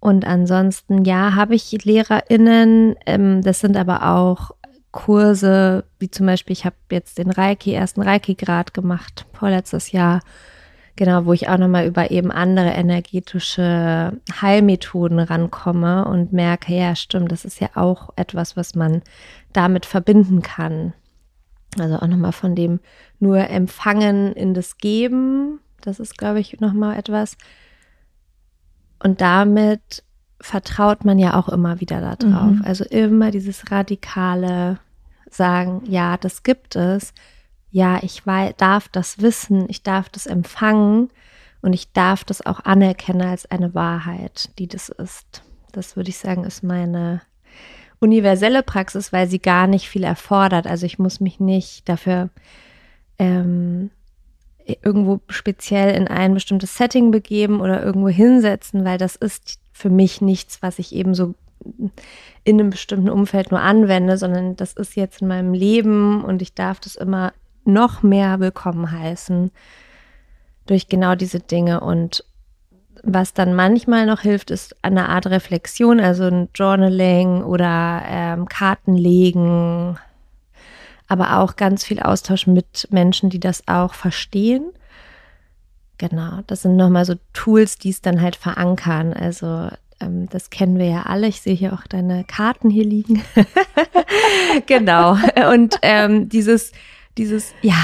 [0.00, 4.52] Und ansonsten, ja, habe ich LehrerInnen, ähm, das sind aber auch
[4.92, 10.20] Kurse, wie zum Beispiel, ich habe jetzt den Reiki, ersten Reiki-Grad gemacht, vorletztes Jahr,
[10.98, 17.32] genau, wo ich auch nochmal über eben andere energetische Heilmethoden rankomme und merke, ja, stimmt,
[17.32, 19.02] das ist ja auch etwas, was man
[19.52, 20.92] damit verbinden kann.
[21.78, 22.80] Also auch nochmal von dem
[23.20, 27.36] nur Empfangen in das Geben, das ist, glaube ich, nochmal etwas,
[29.00, 30.02] und damit
[30.40, 32.52] vertraut man ja auch immer wieder darauf.
[32.52, 32.62] Mhm.
[32.64, 34.80] Also immer dieses radikale
[35.30, 37.12] Sagen, ja, das gibt es.
[37.70, 38.22] Ja, ich
[38.56, 41.10] darf das wissen, ich darf das empfangen
[41.60, 45.42] und ich darf das auch anerkennen als eine Wahrheit, die das ist.
[45.72, 47.20] Das würde ich sagen, ist meine
[48.00, 50.66] universelle Praxis, weil sie gar nicht viel erfordert.
[50.66, 52.30] Also ich muss mich nicht dafür
[53.18, 53.90] ähm,
[54.82, 60.20] irgendwo speziell in ein bestimmtes Setting begeben oder irgendwo hinsetzen, weil das ist für mich
[60.20, 61.34] nichts, was ich eben so
[62.44, 66.54] in einem bestimmten Umfeld nur anwende, sondern das ist jetzt in meinem Leben und ich
[66.54, 67.32] darf das immer
[67.64, 69.50] noch mehr willkommen heißen
[70.66, 71.80] durch genau diese Dinge.
[71.80, 72.24] Und
[73.02, 79.98] was dann manchmal noch hilft, ist eine Art Reflexion, also ein Journaling oder ähm, Kartenlegen,
[81.06, 84.72] aber auch ganz viel Austausch mit Menschen, die das auch verstehen.
[85.96, 89.12] Genau, das sind nochmal so Tools, die es dann halt verankern.
[89.12, 89.68] Also
[90.00, 91.26] ähm, das kennen wir ja alle.
[91.26, 93.22] Ich sehe hier auch deine Karten hier liegen.
[94.66, 95.16] genau.
[95.52, 96.72] Und ähm, dieses,
[97.18, 97.76] dieses, ja,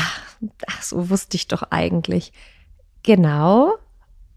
[0.67, 2.33] ach, so wusste ich doch eigentlich.
[3.03, 3.75] Genau.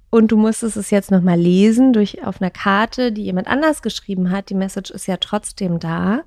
[0.09, 4.31] und du musstest es jetzt nochmal lesen durch auf einer Karte, die jemand anders geschrieben
[4.31, 4.49] hat.
[4.49, 6.23] Die Message ist ja trotzdem da.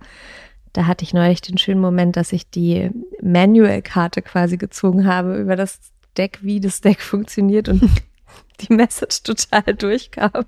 [0.73, 5.57] Da hatte ich neulich den schönen Moment, dass ich die Manual-Karte quasi gezogen habe über
[5.57, 5.81] das
[6.17, 7.83] Deck, wie das Deck funktioniert und
[8.61, 10.45] die Message total durchkam.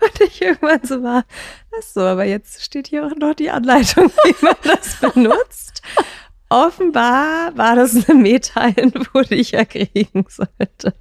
[0.00, 1.24] Und ich irgendwann so war,
[1.76, 5.82] ach so, aber jetzt steht hier auch noch die Anleitung, wie man das benutzt.
[6.52, 10.92] Offenbar war das eine Meta-Info, die ich ja kriegen sollte.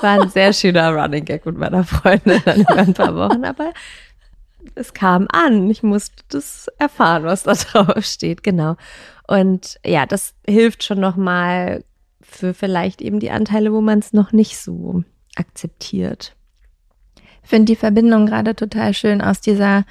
[0.00, 3.72] War ein sehr schöner Running Gag mit meiner Freundin dann über ein paar Wochen, aber
[4.76, 5.68] es kam an.
[5.68, 8.76] Ich musste das erfahren, was da drauf steht, genau.
[9.26, 11.82] Und ja, das hilft schon nochmal
[12.20, 15.02] für vielleicht eben die Anteile, wo man es noch nicht so
[15.34, 16.36] akzeptiert.
[17.42, 19.84] Ich finde die Verbindung gerade total schön aus dieser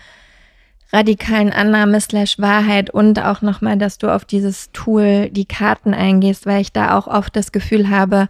[0.92, 6.46] radikalen Annahme slash Wahrheit und auch nochmal, dass du auf dieses Tool die Karten eingehst,
[6.46, 8.28] weil ich da auch oft das Gefühl habe,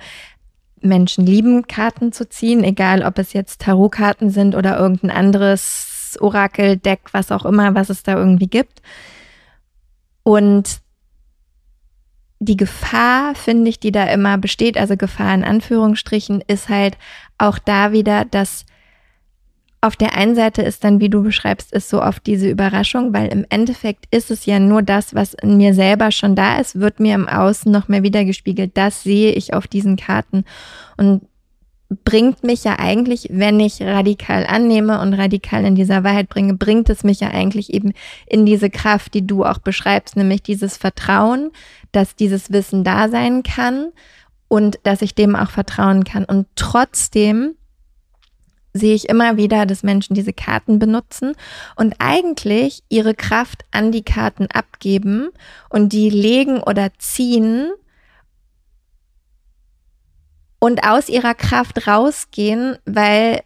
[0.82, 7.02] Menschen lieben Karten zu ziehen, egal ob es jetzt Tarotkarten sind oder irgendein anderes Orakeldeck,
[7.12, 8.82] was auch immer, was es da irgendwie gibt.
[10.24, 10.80] Und
[12.39, 16.98] die Gefahr, finde ich, die da immer besteht, also Gefahr in Anführungsstrichen, ist halt
[17.38, 18.65] auch da wieder, dass
[19.81, 23.27] auf der einen Seite ist dann, wie du beschreibst, ist so oft diese Überraschung, weil
[23.29, 26.99] im Endeffekt ist es ja nur das, was in mir selber schon da ist, wird
[26.99, 28.71] mir im Außen noch mehr wiedergespiegelt.
[28.75, 30.43] Das sehe ich auf diesen Karten
[30.97, 31.21] und
[32.03, 36.89] bringt mich ja eigentlich, wenn ich radikal annehme und radikal in dieser Wahrheit bringe, bringt
[36.89, 37.93] es mich ja eigentlich eben
[38.27, 41.51] in diese Kraft, die du auch beschreibst, nämlich dieses Vertrauen,
[41.91, 43.91] dass dieses Wissen da sein kann
[44.47, 46.25] und dass ich dem auch vertrauen kann.
[46.25, 47.55] Und trotzdem
[48.73, 51.34] sehe ich immer wieder, dass Menschen diese Karten benutzen
[51.75, 55.29] und eigentlich ihre Kraft an die Karten abgeben
[55.69, 57.71] und die legen oder ziehen
[60.60, 63.41] und aus ihrer Kraft rausgehen, weil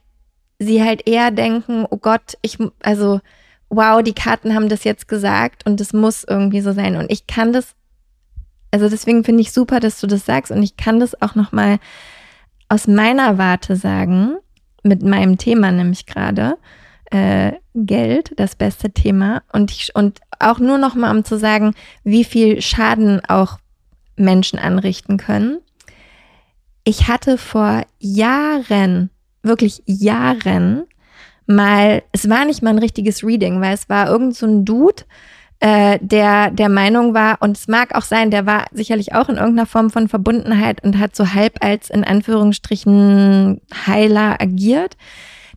[0.60, 3.22] sie halt eher denken, oh Gott, ich, also,
[3.70, 6.96] wow, die Karten haben das jetzt gesagt und es muss irgendwie so sein.
[6.96, 7.76] Und ich kann das,
[8.72, 11.80] also deswegen finde ich super, dass du das sagst und ich kann das auch nochmal
[12.68, 14.38] aus meiner Warte sagen
[14.84, 16.58] mit meinem Thema nämlich gerade.
[17.12, 19.44] Äh, Geld, das beste Thema.
[19.52, 23.60] Und, ich, und auch nur noch mal, um zu sagen, wie viel Schaden auch
[24.16, 25.60] Menschen anrichten können.
[26.84, 29.10] Ich hatte vor Jahren,
[29.42, 30.84] wirklich Jahren,
[31.46, 35.04] mal, es war nicht mal ein richtiges Reading, weil es war irgend so ein Dude,
[35.64, 39.38] äh, der der Meinung war, und es mag auch sein, der war sicherlich auch in
[39.38, 44.98] irgendeiner Form von Verbundenheit und hat so halb als in Anführungsstrichen Heiler agiert,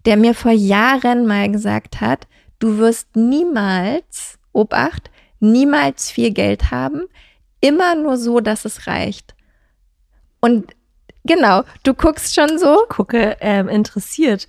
[0.04, 2.28] der mir vor Jahren mal gesagt hat,
[2.60, 7.02] du wirst niemals, Obacht, niemals viel Geld haben,
[7.60, 9.34] immer nur so, dass es reicht.
[10.38, 10.66] Und
[11.24, 12.84] genau, du guckst schon so.
[12.84, 14.46] Ich gucke ähm, interessiert.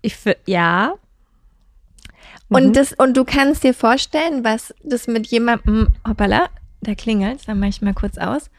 [0.00, 0.94] Ich ja,
[2.52, 2.72] und mhm.
[2.72, 6.48] das, und du kannst dir vorstellen, was das mit jemandem, hoppala,
[6.80, 8.50] da klingelt, dann mache ich mal kurz aus.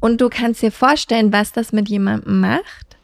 [0.00, 2.98] Und du kannst dir vorstellen, was das mit jemandem macht,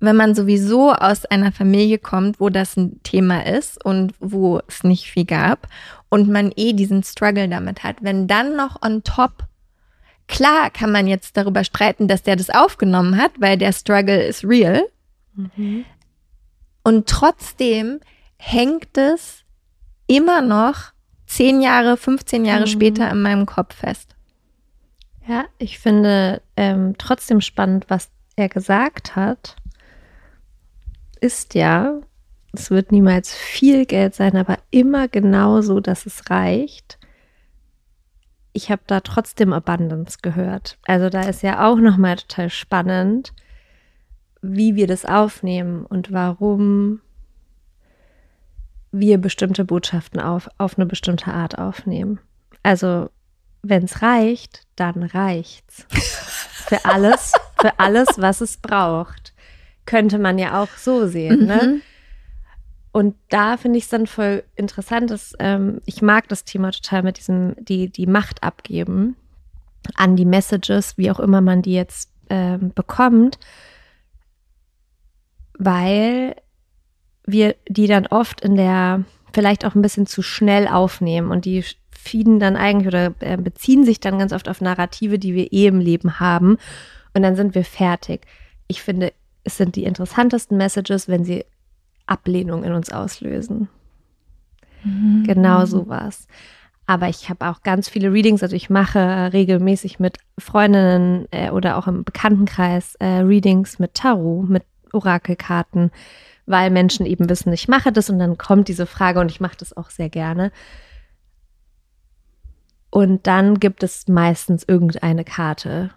[0.00, 4.82] wenn man sowieso aus einer Familie kommt, wo das ein Thema ist und wo es
[4.82, 5.68] nicht viel gab
[6.08, 7.96] und man eh diesen Struggle damit hat.
[8.00, 9.44] Wenn dann noch on top,
[10.26, 14.44] klar kann man jetzt darüber streiten, dass der das aufgenommen hat, weil der Struggle ist
[14.44, 14.82] real.
[15.34, 15.84] Mhm.
[16.82, 18.00] Und trotzdem
[18.44, 19.44] hängt es
[20.08, 20.92] immer noch
[21.26, 22.66] zehn Jahre, 15 Jahre mhm.
[22.66, 24.16] später in meinem Kopf fest.
[25.26, 29.54] Ja, ich finde ähm, trotzdem spannend, was er gesagt hat,
[31.20, 32.00] ist ja,
[32.52, 36.98] es wird niemals viel Geld sein, aber immer genau so, dass es reicht.
[38.52, 40.78] Ich habe da trotzdem Abundance gehört.
[40.84, 43.32] Also da ist ja auch nochmal total spannend,
[44.42, 47.00] wie wir das aufnehmen und warum
[48.92, 52.20] wir bestimmte Botschaften auf, auf eine bestimmte Art aufnehmen.
[52.62, 53.10] Also,
[53.62, 55.86] wenn es reicht, dann reicht's.
[55.90, 59.32] für alles, für alles, was es braucht.
[59.84, 61.60] Könnte man ja auch so sehen, ne?
[61.62, 61.72] mhm.
[61.72, 61.80] ne?
[62.92, 67.02] Und da finde ich es dann voll interessant, dass ähm, ich mag das Thema total
[67.02, 69.16] mit diesem, die, die Macht abgeben
[69.94, 73.38] an die Messages, wie auch immer man die jetzt ähm, bekommt,
[75.58, 76.36] weil
[77.24, 81.64] wir die dann oft in der vielleicht auch ein bisschen zu schnell aufnehmen und die
[81.90, 85.66] fieden dann eigentlich oder äh, beziehen sich dann ganz oft auf Narrative, die wir eh
[85.66, 86.58] im Leben haben
[87.14, 88.26] und dann sind wir fertig.
[88.66, 89.12] Ich finde,
[89.44, 91.44] es sind die interessantesten Messages, wenn sie
[92.06, 93.68] Ablehnung in uns auslösen.
[94.84, 95.24] Mhm.
[95.26, 96.26] Genau sowas.
[96.86, 101.78] Aber ich habe auch ganz viele Readings, also ich mache regelmäßig mit Freundinnen äh, oder
[101.78, 105.90] auch im Bekanntenkreis äh, Readings mit Tarot, mit Orakelkarten,
[106.46, 109.56] weil Menschen eben wissen, ich mache das und dann kommt diese Frage und ich mache
[109.56, 110.52] das auch sehr gerne.
[112.90, 115.90] Und dann gibt es meistens irgendeine Karte,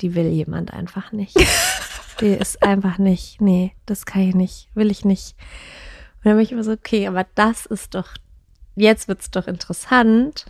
[0.00, 1.36] die will jemand einfach nicht.
[2.20, 5.34] die ist einfach nicht, nee, das kann ich nicht, will ich nicht.
[6.18, 8.10] Und dann bin ich immer so, okay, aber das ist doch,
[8.76, 10.46] jetzt wird es doch interessant.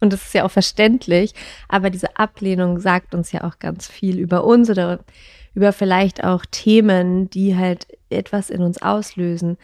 [0.00, 1.32] Und das ist ja auch verständlich,
[1.68, 5.00] aber diese Ablehnung sagt uns ja auch ganz viel über uns oder
[5.56, 9.58] über vielleicht auch Themen, die halt etwas in uns auslösen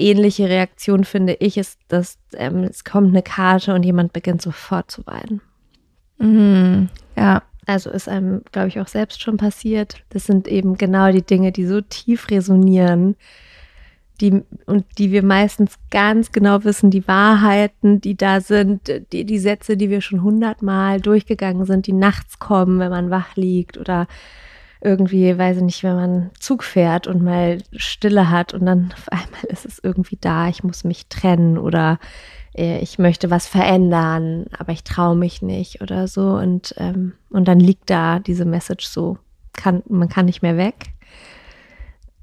[0.00, 4.90] ähnliche Reaktion, finde ich, ist, dass ähm, es kommt eine Karte und jemand beginnt sofort
[4.90, 5.40] zu weinen.
[6.18, 6.88] Mhm.
[7.16, 7.42] Ja.
[7.66, 10.02] Also ist einem, glaube ich, auch selbst schon passiert.
[10.08, 13.14] Das sind eben genau die Dinge, die so tief resonieren,
[14.20, 19.38] die, und die wir meistens ganz genau wissen, die Wahrheiten, die da sind, die, die
[19.38, 24.08] Sätze, die wir schon hundertmal durchgegangen sind, die nachts kommen, wenn man wach liegt oder
[24.80, 29.08] irgendwie, weiß ich nicht, wenn man Zug fährt und mal Stille hat und dann auf
[29.10, 31.98] einmal ist es irgendwie da, ich muss mich trennen oder
[32.56, 37.46] äh, ich möchte was verändern, aber ich traue mich nicht oder so und, ähm, und
[37.46, 39.18] dann liegt da diese Message so,
[39.52, 40.92] kann, man kann nicht mehr weg.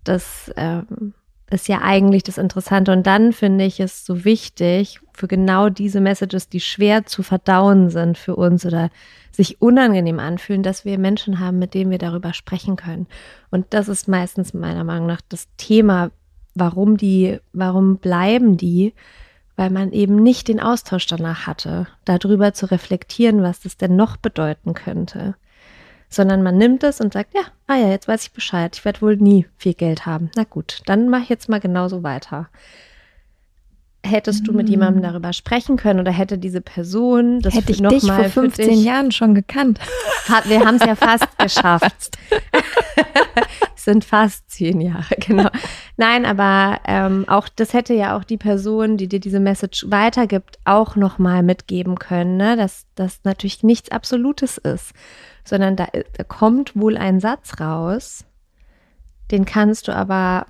[0.03, 1.13] Das ähm,
[1.49, 2.91] ist ja eigentlich das Interessante.
[2.91, 7.89] Und dann finde ich es so wichtig für genau diese Messages, die schwer zu verdauen
[7.89, 8.89] sind für uns oder
[9.31, 13.07] sich unangenehm anfühlen, dass wir Menschen haben, mit denen wir darüber sprechen können.
[13.49, 16.11] Und das ist meistens meiner Meinung nach das Thema,
[16.53, 18.93] warum die, warum bleiben die?
[19.55, 24.17] Weil man eben nicht den Austausch danach hatte, darüber zu reflektieren, was das denn noch
[24.17, 25.35] bedeuten könnte
[26.09, 29.01] sondern man nimmt es und sagt, ja, ah ja, jetzt weiß ich Bescheid, ich werde
[29.01, 30.31] wohl nie viel Geld haben.
[30.35, 32.49] Na gut, dann mache ich jetzt mal genauso weiter.
[34.07, 35.05] Hättest du mit jemandem mm.
[35.05, 38.69] darüber sprechen können oder hätte diese Person das hätte ich noch dich mal vor 15
[38.69, 39.79] dich, Jahren schon gekannt?
[40.29, 42.17] Hat, wir haben es ja fast geschafft.
[43.75, 45.49] sind fast zehn Jahre, genau.
[45.95, 50.59] Nein, aber ähm, auch das hätte ja auch die Person, die dir diese Message weitergibt,
[50.65, 52.57] auch noch mal mitgeben können, ne?
[52.57, 54.93] dass das natürlich nichts Absolutes ist
[55.47, 58.25] sondern da, da kommt wohl ein Satz raus,
[59.31, 60.45] den kannst du aber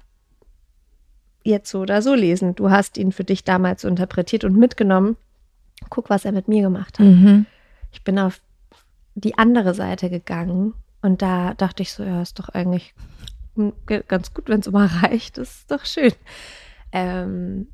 [1.48, 2.56] jetzt so oder so lesen.
[2.56, 5.18] Du hast ihn für dich damals interpretiert und mitgenommen.
[5.89, 7.06] Guck, was er mit mir gemacht hat.
[7.06, 7.45] Mhm.
[7.91, 8.41] Ich bin auf
[9.16, 12.93] die andere Seite gegangen und da dachte ich so, ja, ist doch eigentlich
[14.08, 15.38] ganz gut, wenn es immer reicht.
[15.38, 16.14] Das ist doch schön.
[16.91, 17.68] Ähm,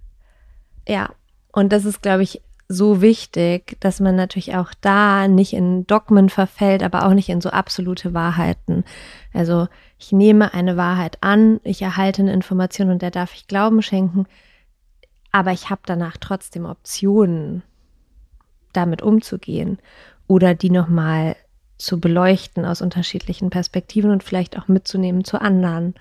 [0.88, 1.10] ja,
[1.52, 6.30] und das ist, glaube ich, so wichtig, dass man natürlich auch da nicht in Dogmen
[6.30, 8.84] verfällt, aber auch nicht in so absolute Wahrheiten.
[9.34, 9.68] Also
[9.99, 14.26] ich nehme eine Wahrheit an, ich erhalte eine Information und der darf ich Glauben schenken,
[15.32, 17.64] aber ich habe danach trotzdem Optionen,
[18.72, 19.78] damit umzugehen
[20.28, 21.36] oder die nochmal
[21.78, 25.95] zu beleuchten aus unterschiedlichen Perspektiven und vielleicht auch mitzunehmen zu anderen.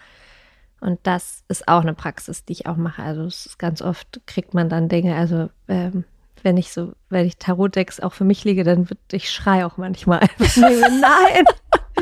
[0.80, 3.02] Und das ist auch eine Praxis, die ich auch mache.
[3.02, 6.04] Also es ist ganz oft kriegt man dann Dinge, also ähm,
[6.44, 9.76] wenn ich so, wenn ich Tarotdecks auch für mich lege, dann wird ich schrei auch
[9.76, 11.44] manchmal einfach nein,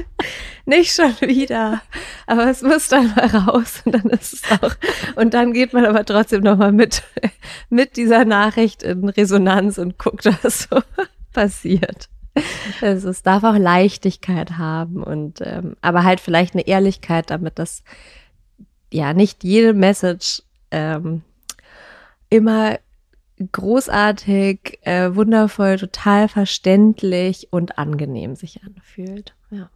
[0.67, 1.81] nicht schon wieder.
[2.27, 4.75] Aber es muss dann mal raus und dann ist es auch.
[5.17, 7.03] Und dann geht man aber trotzdem nochmal mit,
[7.71, 10.81] mit dieser Nachricht in Resonanz und guckt, was so
[11.33, 12.09] passiert.
[12.81, 17.83] Also es darf auch Leichtigkeit haben und ähm, aber halt vielleicht eine Ehrlichkeit, damit das
[18.93, 21.23] ja nicht jede Message ähm,
[22.29, 22.79] immer
[23.53, 29.35] großartig, äh, wundervoll, total verständlich und angenehm sich anfühlt.
[29.51, 29.71] Ja.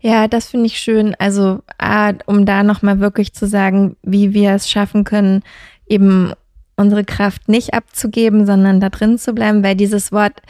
[0.00, 1.14] Ja, das finde ich schön.
[1.18, 5.42] Also, ah, um da nochmal wirklich zu sagen, wie wir es schaffen können,
[5.86, 6.32] eben
[6.76, 10.42] unsere Kraft nicht abzugeben, sondern da drin zu bleiben, weil dieses Wort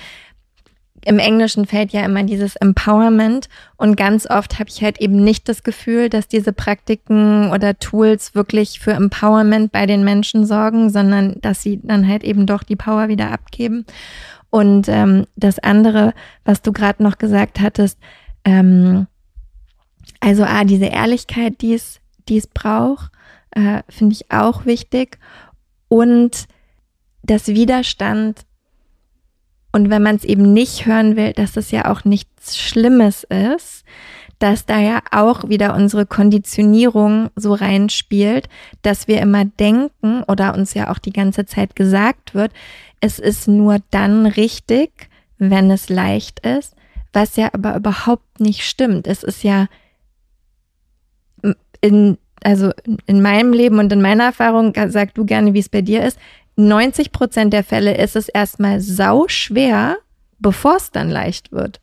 [1.06, 5.48] im Englischen fällt ja immer dieses Empowerment und ganz oft habe ich halt eben nicht
[5.48, 11.40] das Gefühl, dass diese Praktiken oder Tools wirklich für Empowerment bei den Menschen sorgen, sondern
[11.40, 13.84] dass sie dann halt eben doch die Power wieder abgeben.
[14.50, 17.98] Und ähm, das andere, was du gerade noch gesagt hattest,
[18.44, 19.06] ähm,
[20.20, 23.10] also ah, diese Ehrlichkeit, die es, die es braucht,
[23.50, 25.18] äh, finde ich auch wichtig.
[25.88, 26.46] Und
[27.22, 28.46] das Widerstand
[29.74, 33.84] und wenn man es eben nicht hören will, dass es ja auch nichts Schlimmes ist,
[34.38, 38.48] dass da ja auch wieder unsere Konditionierung so reinspielt,
[38.82, 42.52] dass wir immer denken oder uns ja auch die ganze Zeit gesagt wird,
[43.00, 45.08] es ist nur dann richtig,
[45.38, 46.76] wenn es leicht ist,
[47.12, 49.08] was ja aber überhaupt nicht stimmt.
[49.08, 49.66] Es ist ja
[51.80, 52.70] in, also
[53.06, 56.16] in meinem Leben und in meiner Erfahrung, sag du gerne, wie es bei dir ist,
[56.56, 59.96] 90 Prozent der Fälle ist es erstmal sau schwer,
[60.38, 61.80] bevor es dann leicht wird.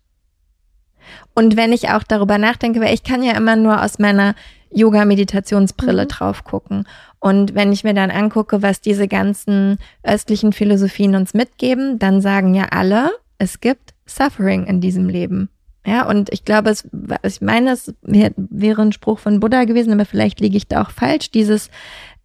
[1.34, 4.36] Und wenn ich auch darüber nachdenke, weil ich kann ja immer nur aus meiner
[4.72, 6.08] Yoga-Meditationsbrille mhm.
[6.08, 6.88] drauf gucken.
[7.20, 12.56] Und wenn ich mir dann angucke, was diese ganzen östlichen Philosophien uns mitgeben, dann sagen
[12.56, 15.50] ja alle, es gibt Suffering in diesem Leben.
[15.86, 16.88] Ja, und ich glaube, es,
[17.24, 20.92] ich meine, es wäre ein Spruch von Buddha gewesen, aber vielleicht liege ich da auch
[20.92, 21.32] falsch.
[21.32, 21.72] Dieses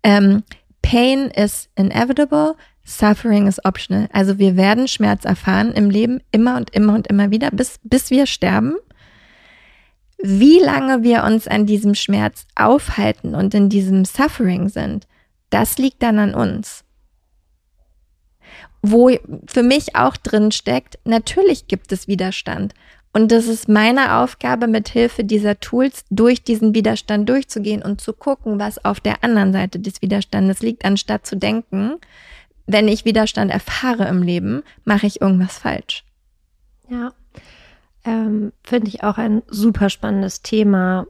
[0.02, 0.42] ähm,
[0.86, 4.08] Pain is inevitable, Suffering is optional.
[4.12, 8.10] Also wir werden Schmerz erfahren im Leben immer und immer und immer wieder, bis, bis
[8.10, 8.76] wir sterben.
[10.22, 15.08] Wie lange wir uns an diesem Schmerz aufhalten und in diesem Suffering sind,
[15.50, 16.84] das liegt dann an uns.
[18.80, 19.10] Wo
[19.48, 22.74] für mich auch drin steckt, natürlich gibt es Widerstand.
[23.16, 28.12] Und das ist meine Aufgabe, mit Hilfe dieser Tools durch diesen Widerstand durchzugehen und zu
[28.12, 31.94] gucken, was auf der anderen Seite des Widerstandes liegt, anstatt zu denken,
[32.66, 36.04] wenn ich Widerstand erfahre im Leben, mache ich irgendwas falsch.
[36.90, 37.14] Ja,
[38.04, 41.06] ähm, finde ich auch ein super spannendes Thema.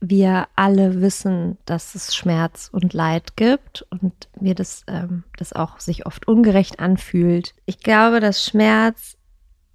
[0.00, 5.80] Wir alle wissen, dass es Schmerz und Leid gibt und mir das, ähm, das auch
[5.80, 7.54] sich oft ungerecht anfühlt.
[7.64, 9.16] Ich glaube, dass Schmerz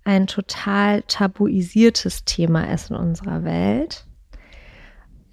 [0.08, 4.06] ein total tabuisiertes Thema ist in unserer Welt.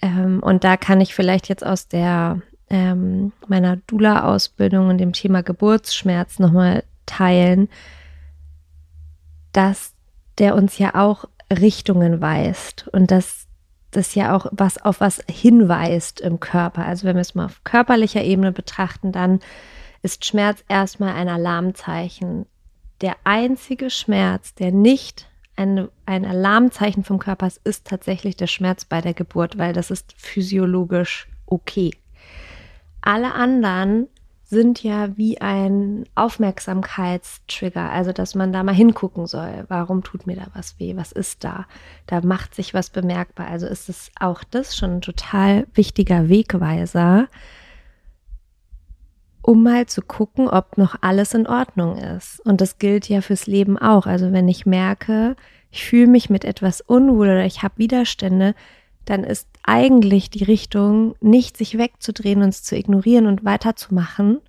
[0.02, 5.44] Ähm, und da kann ich vielleicht jetzt aus der ähm, meiner Dula-Ausbildung und dem Thema
[5.44, 7.68] Geburtsschmerz nochmal teilen,
[9.52, 9.94] dass
[10.38, 13.46] der uns ja auch Richtungen weist und dass
[13.92, 16.84] das ja auch was auf was hinweist im Körper.
[16.84, 19.38] Also wenn wir es mal auf körperlicher Ebene betrachten, dann
[20.02, 22.46] ist Schmerz erstmal ein Alarmzeichen
[23.04, 28.86] der einzige Schmerz, der nicht ein, ein Alarmzeichen vom Körper ist, ist tatsächlich der Schmerz
[28.86, 31.90] bei der Geburt, weil das ist physiologisch okay.
[33.02, 34.08] Alle anderen
[34.44, 39.66] sind ja wie ein Aufmerksamkeitstrigger, also dass man da mal hingucken soll.
[39.68, 40.96] Warum tut mir da was weh?
[40.96, 41.66] Was ist da?
[42.06, 43.48] Da macht sich was bemerkbar.
[43.48, 47.28] Also ist es auch das schon ein total wichtiger Wegweiser,
[49.44, 52.40] um mal zu gucken, ob noch alles in Ordnung ist.
[52.46, 54.06] Und das gilt ja fürs Leben auch.
[54.06, 55.36] Also wenn ich merke,
[55.70, 58.54] ich fühle mich mit etwas unwohl oder ich habe Widerstände,
[59.04, 64.40] dann ist eigentlich die Richtung nicht sich wegzudrehen, uns zu ignorieren und weiterzumachen,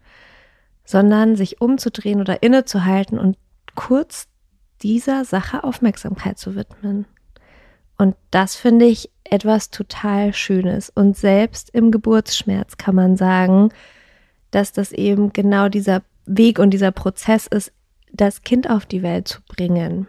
[0.85, 3.37] sondern sich umzudrehen oder innezuhalten und
[3.75, 4.29] kurz
[4.81, 7.05] dieser Sache Aufmerksamkeit zu widmen.
[7.97, 10.89] Und das finde ich etwas total Schönes.
[10.89, 13.71] Und selbst im Geburtsschmerz kann man sagen,
[14.55, 17.73] dass das eben genau dieser Weg und dieser Prozess ist,
[18.13, 20.07] das Kind auf die Welt zu bringen,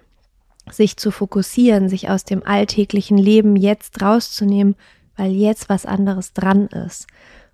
[0.70, 4.76] sich zu fokussieren, sich aus dem alltäglichen Leben jetzt rauszunehmen,
[5.16, 7.09] weil jetzt was anderes dran ist.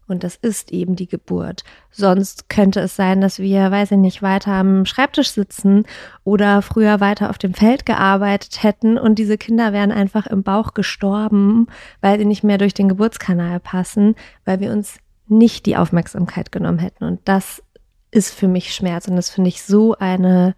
[0.06, 1.64] Und das ist eben die Geburt.
[1.90, 5.86] Sonst könnte es sein, dass wir, weiß ich nicht, weiter am Schreibtisch sitzen
[6.24, 10.74] oder früher weiter auf dem Feld gearbeitet hätten und diese Kinder wären einfach im Bauch
[10.74, 11.68] gestorben,
[12.02, 14.14] weil sie nicht mehr durch den Geburtskanal passen,
[14.44, 17.04] weil wir uns nicht die Aufmerksamkeit genommen hätten.
[17.04, 17.62] Und das
[18.10, 19.08] ist für mich Schmerz.
[19.08, 20.54] Und das finde ich so eine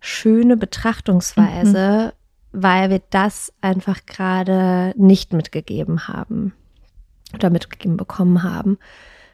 [0.00, 2.12] schöne Betrachtungsweise,
[2.52, 2.62] mhm.
[2.62, 6.52] weil wir das einfach gerade nicht mitgegeben haben
[7.32, 8.78] oder mitgegeben bekommen haben,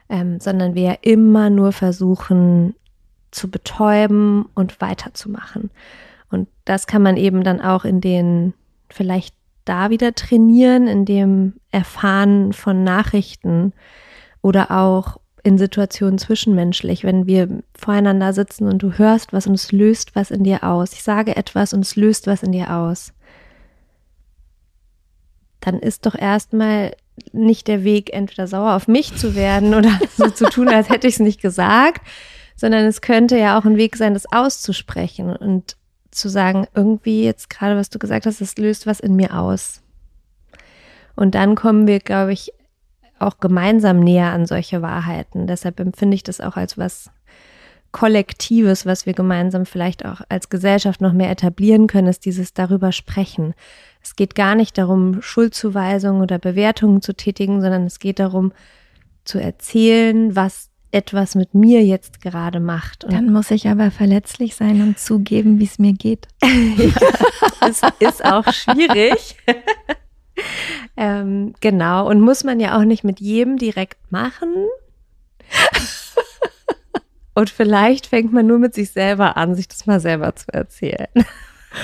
[0.09, 2.73] ähm, sondern wir immer nur versuchen
[3.29, 5.69] zu betäuben und weiterzumachen.
[6.29, 8.53] Und das kann man eben dann auch in den
[8.89, 13.73] vielleicht da wieder trainieren, in dem Erfahren von Nachrichten,
[14.41, 19.71] oder auch in Situationen zwischenmenschlich, wenn wir voreinander sitzen und du hörst was und es
[19.71, 20.93] löst was in dir aus.
[20.93, 23.13] Ich sage etwas und es löst was in dir aus.
[25.61, 26.95] Dann ist doch erstmal
[27.33, 31.07] nicht der Weg, entweder sauer auf mich zu werden oder so zu tun, als hätte
[31.07, 32.01] ich es nicht gesagt,
[32.55, 35.75] sondern es könnte ja auch ein Weg sein, das auszusprechen und
[36.11, 39.81] zu sagen, irgendwie jetzt gerade, was du gesagt hast, es löst was in mir aus.
[41.15, 42.53] Und dann kommen wir, glaube ich,
[43.21, 45.47] auch gemeinsam näher an solche Wahrheiten.
[45.47, 47.09] Deshalb empfinde ich das auch als was
[47.91, 52.91] Kollektives, was wir gemeinsam vielleicht auch als Gesellschaft noch mehr etablieren können, ist dieses darüber
[52.91, 53.53] sprechen.
[54.01, 58.53] Es geht gar nicht darum, Schuldzuweisungen oder Bewertungen zu tätigen, sondern es geht darum,
[59.25, 63.03] zu erzählen, was etwas mit mir jetzt gerade macht.
[63.03, 66.27] Und Dann muss ich aber verletzlich sein und zugeben, wie es mir geht.
[66.43, 66.91] ja,
[67.59, 69.37] das ist auch schwierig.
[70.97, 74.53] ähm, genau, und muss man ja auch nicht mit jedem direkt machen.
[77.35, 81.07] und vielleicht fängt man nur mit sich selber an, sich das mal selber zu erzählen.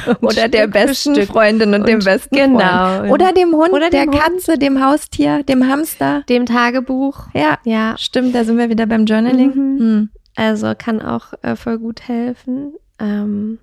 [0.05, 1.27] Und Oder der besten Stück.
[1.27, 2.99] Freundin und, und, dem besten genau.
[2.99, 3.11] Freund.
[3.11, 4.15] Oder dem Hund, Oder der Hund.
[4.15, 6.23] Katze, dem Haustier, dem Hamster.
[6.29, 7.27] Dem Tagebuch.
[7.33, 7.95] Ja, ja.
[7.97, 9.55] Stimmt, da sind wir wieder beim Journaling.
[9.55, 9.79] Mhm.
[9.79, 10.09] Hm.
[10.35, 12.73] Also kann auch äh, voll gut helfen.
[12.99, 13.59] Ähm,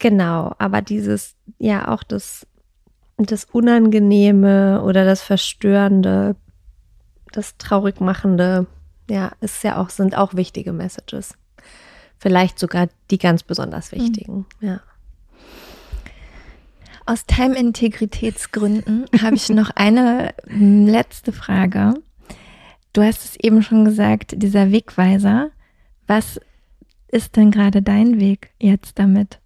[0.00, 2.44] genau, aber dieses, ja, auch das,
[3.16, 6.34] das Unangenehme oder das Verstörende,
[7.30, 8.66] das Traurigmachende,
[9.08, 11.34] ja, ist ja auch, sind auch wichtige Messages.
[12.18, 14.00] Vielleicht sogar die ganz besonders hm.
[14.00, 14.68] wichtigen, mhm.
[14.68, 14.80] ja.
[17.06, 21.94] Aus Time-Integritätsgründen habe ich noch eine letzte Frage.
[22.92, 25.50] Du hast es eben schon gesagt, dieser Wegweiser.
[26.06, 26.40] Was
[27.08, 29.39] ist denn gerade dein Weg jetzt damit?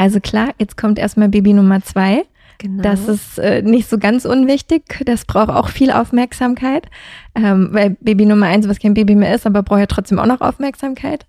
[0.00, 2.24] Also klar, jetzt kommt erstmal Baby Nummer zwei.
[2.56, 2.82] Genau.
[2.82, 4.82] Das ist äh, nicht so ganz unwichtig.
[5.04, 6.86] Das braucht auch viel Aufmerksamkeit.
[7.34, 10.24] Ähm, weil Baby Nummer eins, was kein Baby mehr ist, aber braucht ja trotzdem auch
[10.24, 11.26] noch Aufmerksamkeit.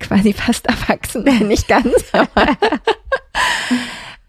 [0.00, 1.92] Quasi fast erwachsen, nicht ganz.
[2.12, 2.56] Aber,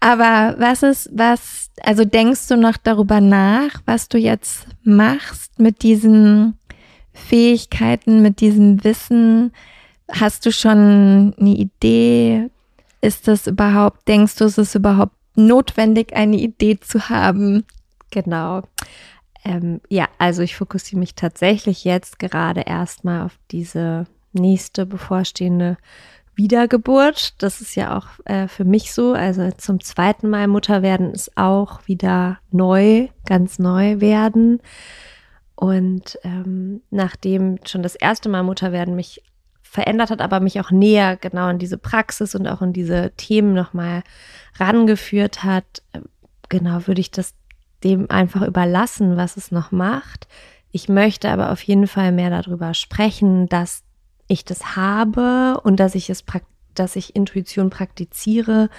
[0.00, 5.82] aber was ist, was, also denkst du noch darüber nach, was du jetzt machst mit
[5.82, 6.58] diesen
[7.14, 9.54] Fähigkeiten, mit diesem Wissen?
[10.12, 12.50] Hast du schon eine Idee?
[13.00, 17.64] Ist das überhaupt, denkst du, ist es überhaupt notwendig, eine Idee zu haben?
[18.10, 18.62] Genau.
[19.44, 25.76] Ähm, ja, also ich fokussiere mich tatsächlich jetzt gerade erstmal auf diese nächste bevorstehende
[26.34, 27.40] Wiedergeburt.
[27.42, 29.12] Das ist ja auch äh, für mich so.
[29.12, 34.60] Also zum zweiten Mal Mutter werden ist auch wieder neu, ganz neu werden.
[35.54, 39.22] Und ähm, nachdem schon das erste Mal Mutter werden mich
[39.76, 43.52] verändert hat, aber mich auch näher genau in diese Praxis und auch in diese Themen
[43.52, 44.02] nochmal
[44.56, 46.00] rangeführt hat, äh,
[46.48, 47.34] genau würde ich das
[47.84, 50.28] dem einfach überlassen, was es noch macht.
[50.72, 53.82] Ich möchte aber auf jeden Fall mehr darüber sprechen, dass
[54.28, 56.24] ich das habe und dass ich es
[56.72, 58.70] dass ich Intuition praktiziere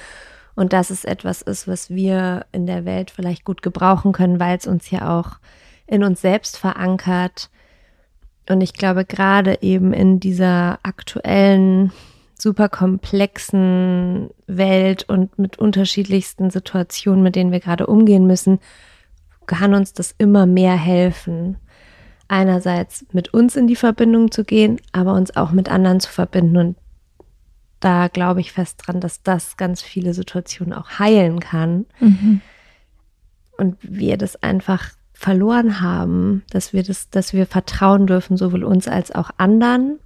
[0.56, 4.58] und dass es etwas ist, was wir in der Welt vielleicht gut gebrauchen können, weil
[4.58, 5.38] es uns ja auch
[5.86, 7.52] in uns selbst verankert.
[8.50, 11.92] Und ich glaube, gerade eben in dieser aktuellen,
[12.40, 18.60] super komplexen Welt und mit unterschiedlichsten Situationen, mit denen wir gerade umgehen müssen,
[19.48, 21.58] kann uns das immer mehr helfen
[22.28, 26.58] einerseits mit uns in die Verbindung zu gehen, aber uns auch mit anderen zu verbinden.
[26.58, 26.78] Und
[27.80, 31.86] da glaube ich fest dran, dass das ganz viele Situationen auch heilen kann.
[32.00, 32.42] Mhm.
[33.58, 38.88] Und wir das einfach verloren haben, dass wir das, dass wir vertrauen dürfen, sowohl uns
[38.88, 40.00] als auch anderen.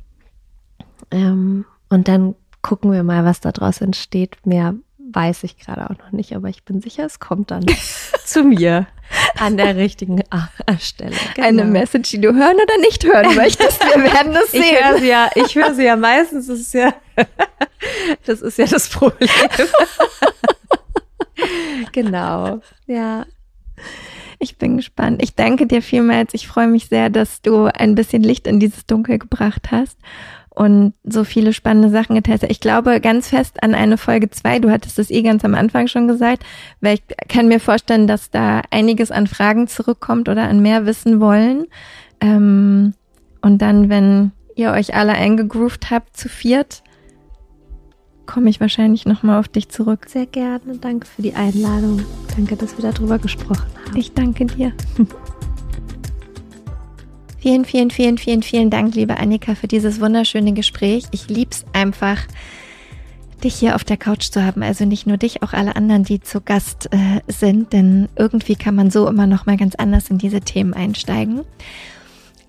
[1.12, 4.38] Ähm, und dann gucken wir mal, was daraus entsteht.
[4.45, 7.66] Mehr weiß ich gerade auch noch nicht, aber ich bin sicher, es kommt dann
[8.26, 8.88] zu mir
[9.38, 10.24] an der richtigen
[10.80, 11.16] Stelle.
[11.36, 11.47] Genau.
[11.47, 13.84] Eine Message, die du hören oder nicht hören möchtest.
[13.84, 14.64] Wir werden es sehen.
[14.64, 16.47] Ich höre sie ja, ich höre sie ja meistens.
[16.47, 16.93] Das ist ja,
[18.26, 19.30] das ist ja das Problem.
[21.91, 22.62] genau.
[22.88, 23.26] Ja.
[24.43, 25.21] Ich bin gespannt.
[25.21, 26.33] Ich danke dir vielmals.
[26.33, 29.99] Ich freue mich sehr, dass du ein bisschen Licht in dieses Dunkel gebracht hast
[30.49, 32.49] und so viele spannende Sachen getestet.
[32.49, 34.57] Ich glaube ganz fest an eine Folge zwei.
[34.57, 36.43] Du hattest es eh ganz am Anfang schon gesagt,
[36.81, 41.19] weil ich kann mir vorstellen, dass da einiges an Fragen zurückkommt oder an mehr wissen
[41.19, 41.67] wollen.
[42.19, 42.95] Ähm,
[43.43, 46.81] und dann, wenn ihr euch alle eingegroovt habt zu viert,
[48.32, 50.05] komme ich wahrscheinlich nochmal auf dich zurück.
[50.07, 50.77] Sehr gerne.
[50.79, 52.01] Danke für die Einladung.
[52.36, 53.97] Danke, dass wir darüber gesprochen haben.
[53.97, 54.71] Ich danke dir.
[57.39, 61.05] Vielen, vielen, vielen, vielen, vielen Dank, liebe Annika, für dieses wunderschöne Gespräch.
[61.09, 62.19] Ich lieb's einfach,
[63.43, 64.61] dich hier auf der Couch zu haben.
[64.61, 68.75] Also nicht nur dich, auch alle anderen, die zu Gast äh, sind, denn irgendwie kann
[68.75, 71.41] man so immer noch mal ganz anders in diese Themen einsteigen.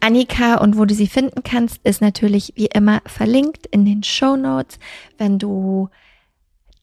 [0.03, 4.37] Annika und wo du sie finden kannst, ist natürlich wie immer verlinkt in den Show
[4.37, 4.79] Notes.
[5.17, 5.89] Wenn du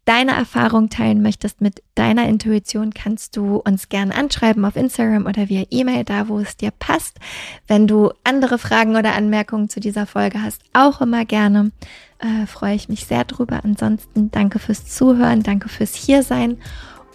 [0.05, 5.49] deine Erfahrung teilen möchtest mit deiner Intuition, kannst du uns gerne anschreiben auf Instagram oder
[5.49, 7.19] via E-Mail, da wo es dir passt.
[7.67, 11.71] Wenn du andere Fragen oder Anmerkungen zu dieser Folge hast, auch immer gerne.
[12.17, 13.59] Äh, freue ich mich sehr drüber.
[13.63, 16.57] Ansonsten danke fürs Zuhören, danke fürs Hiersein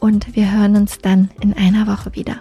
[0.00, 2.40] und wir hören uns dann in einer Woche wieder.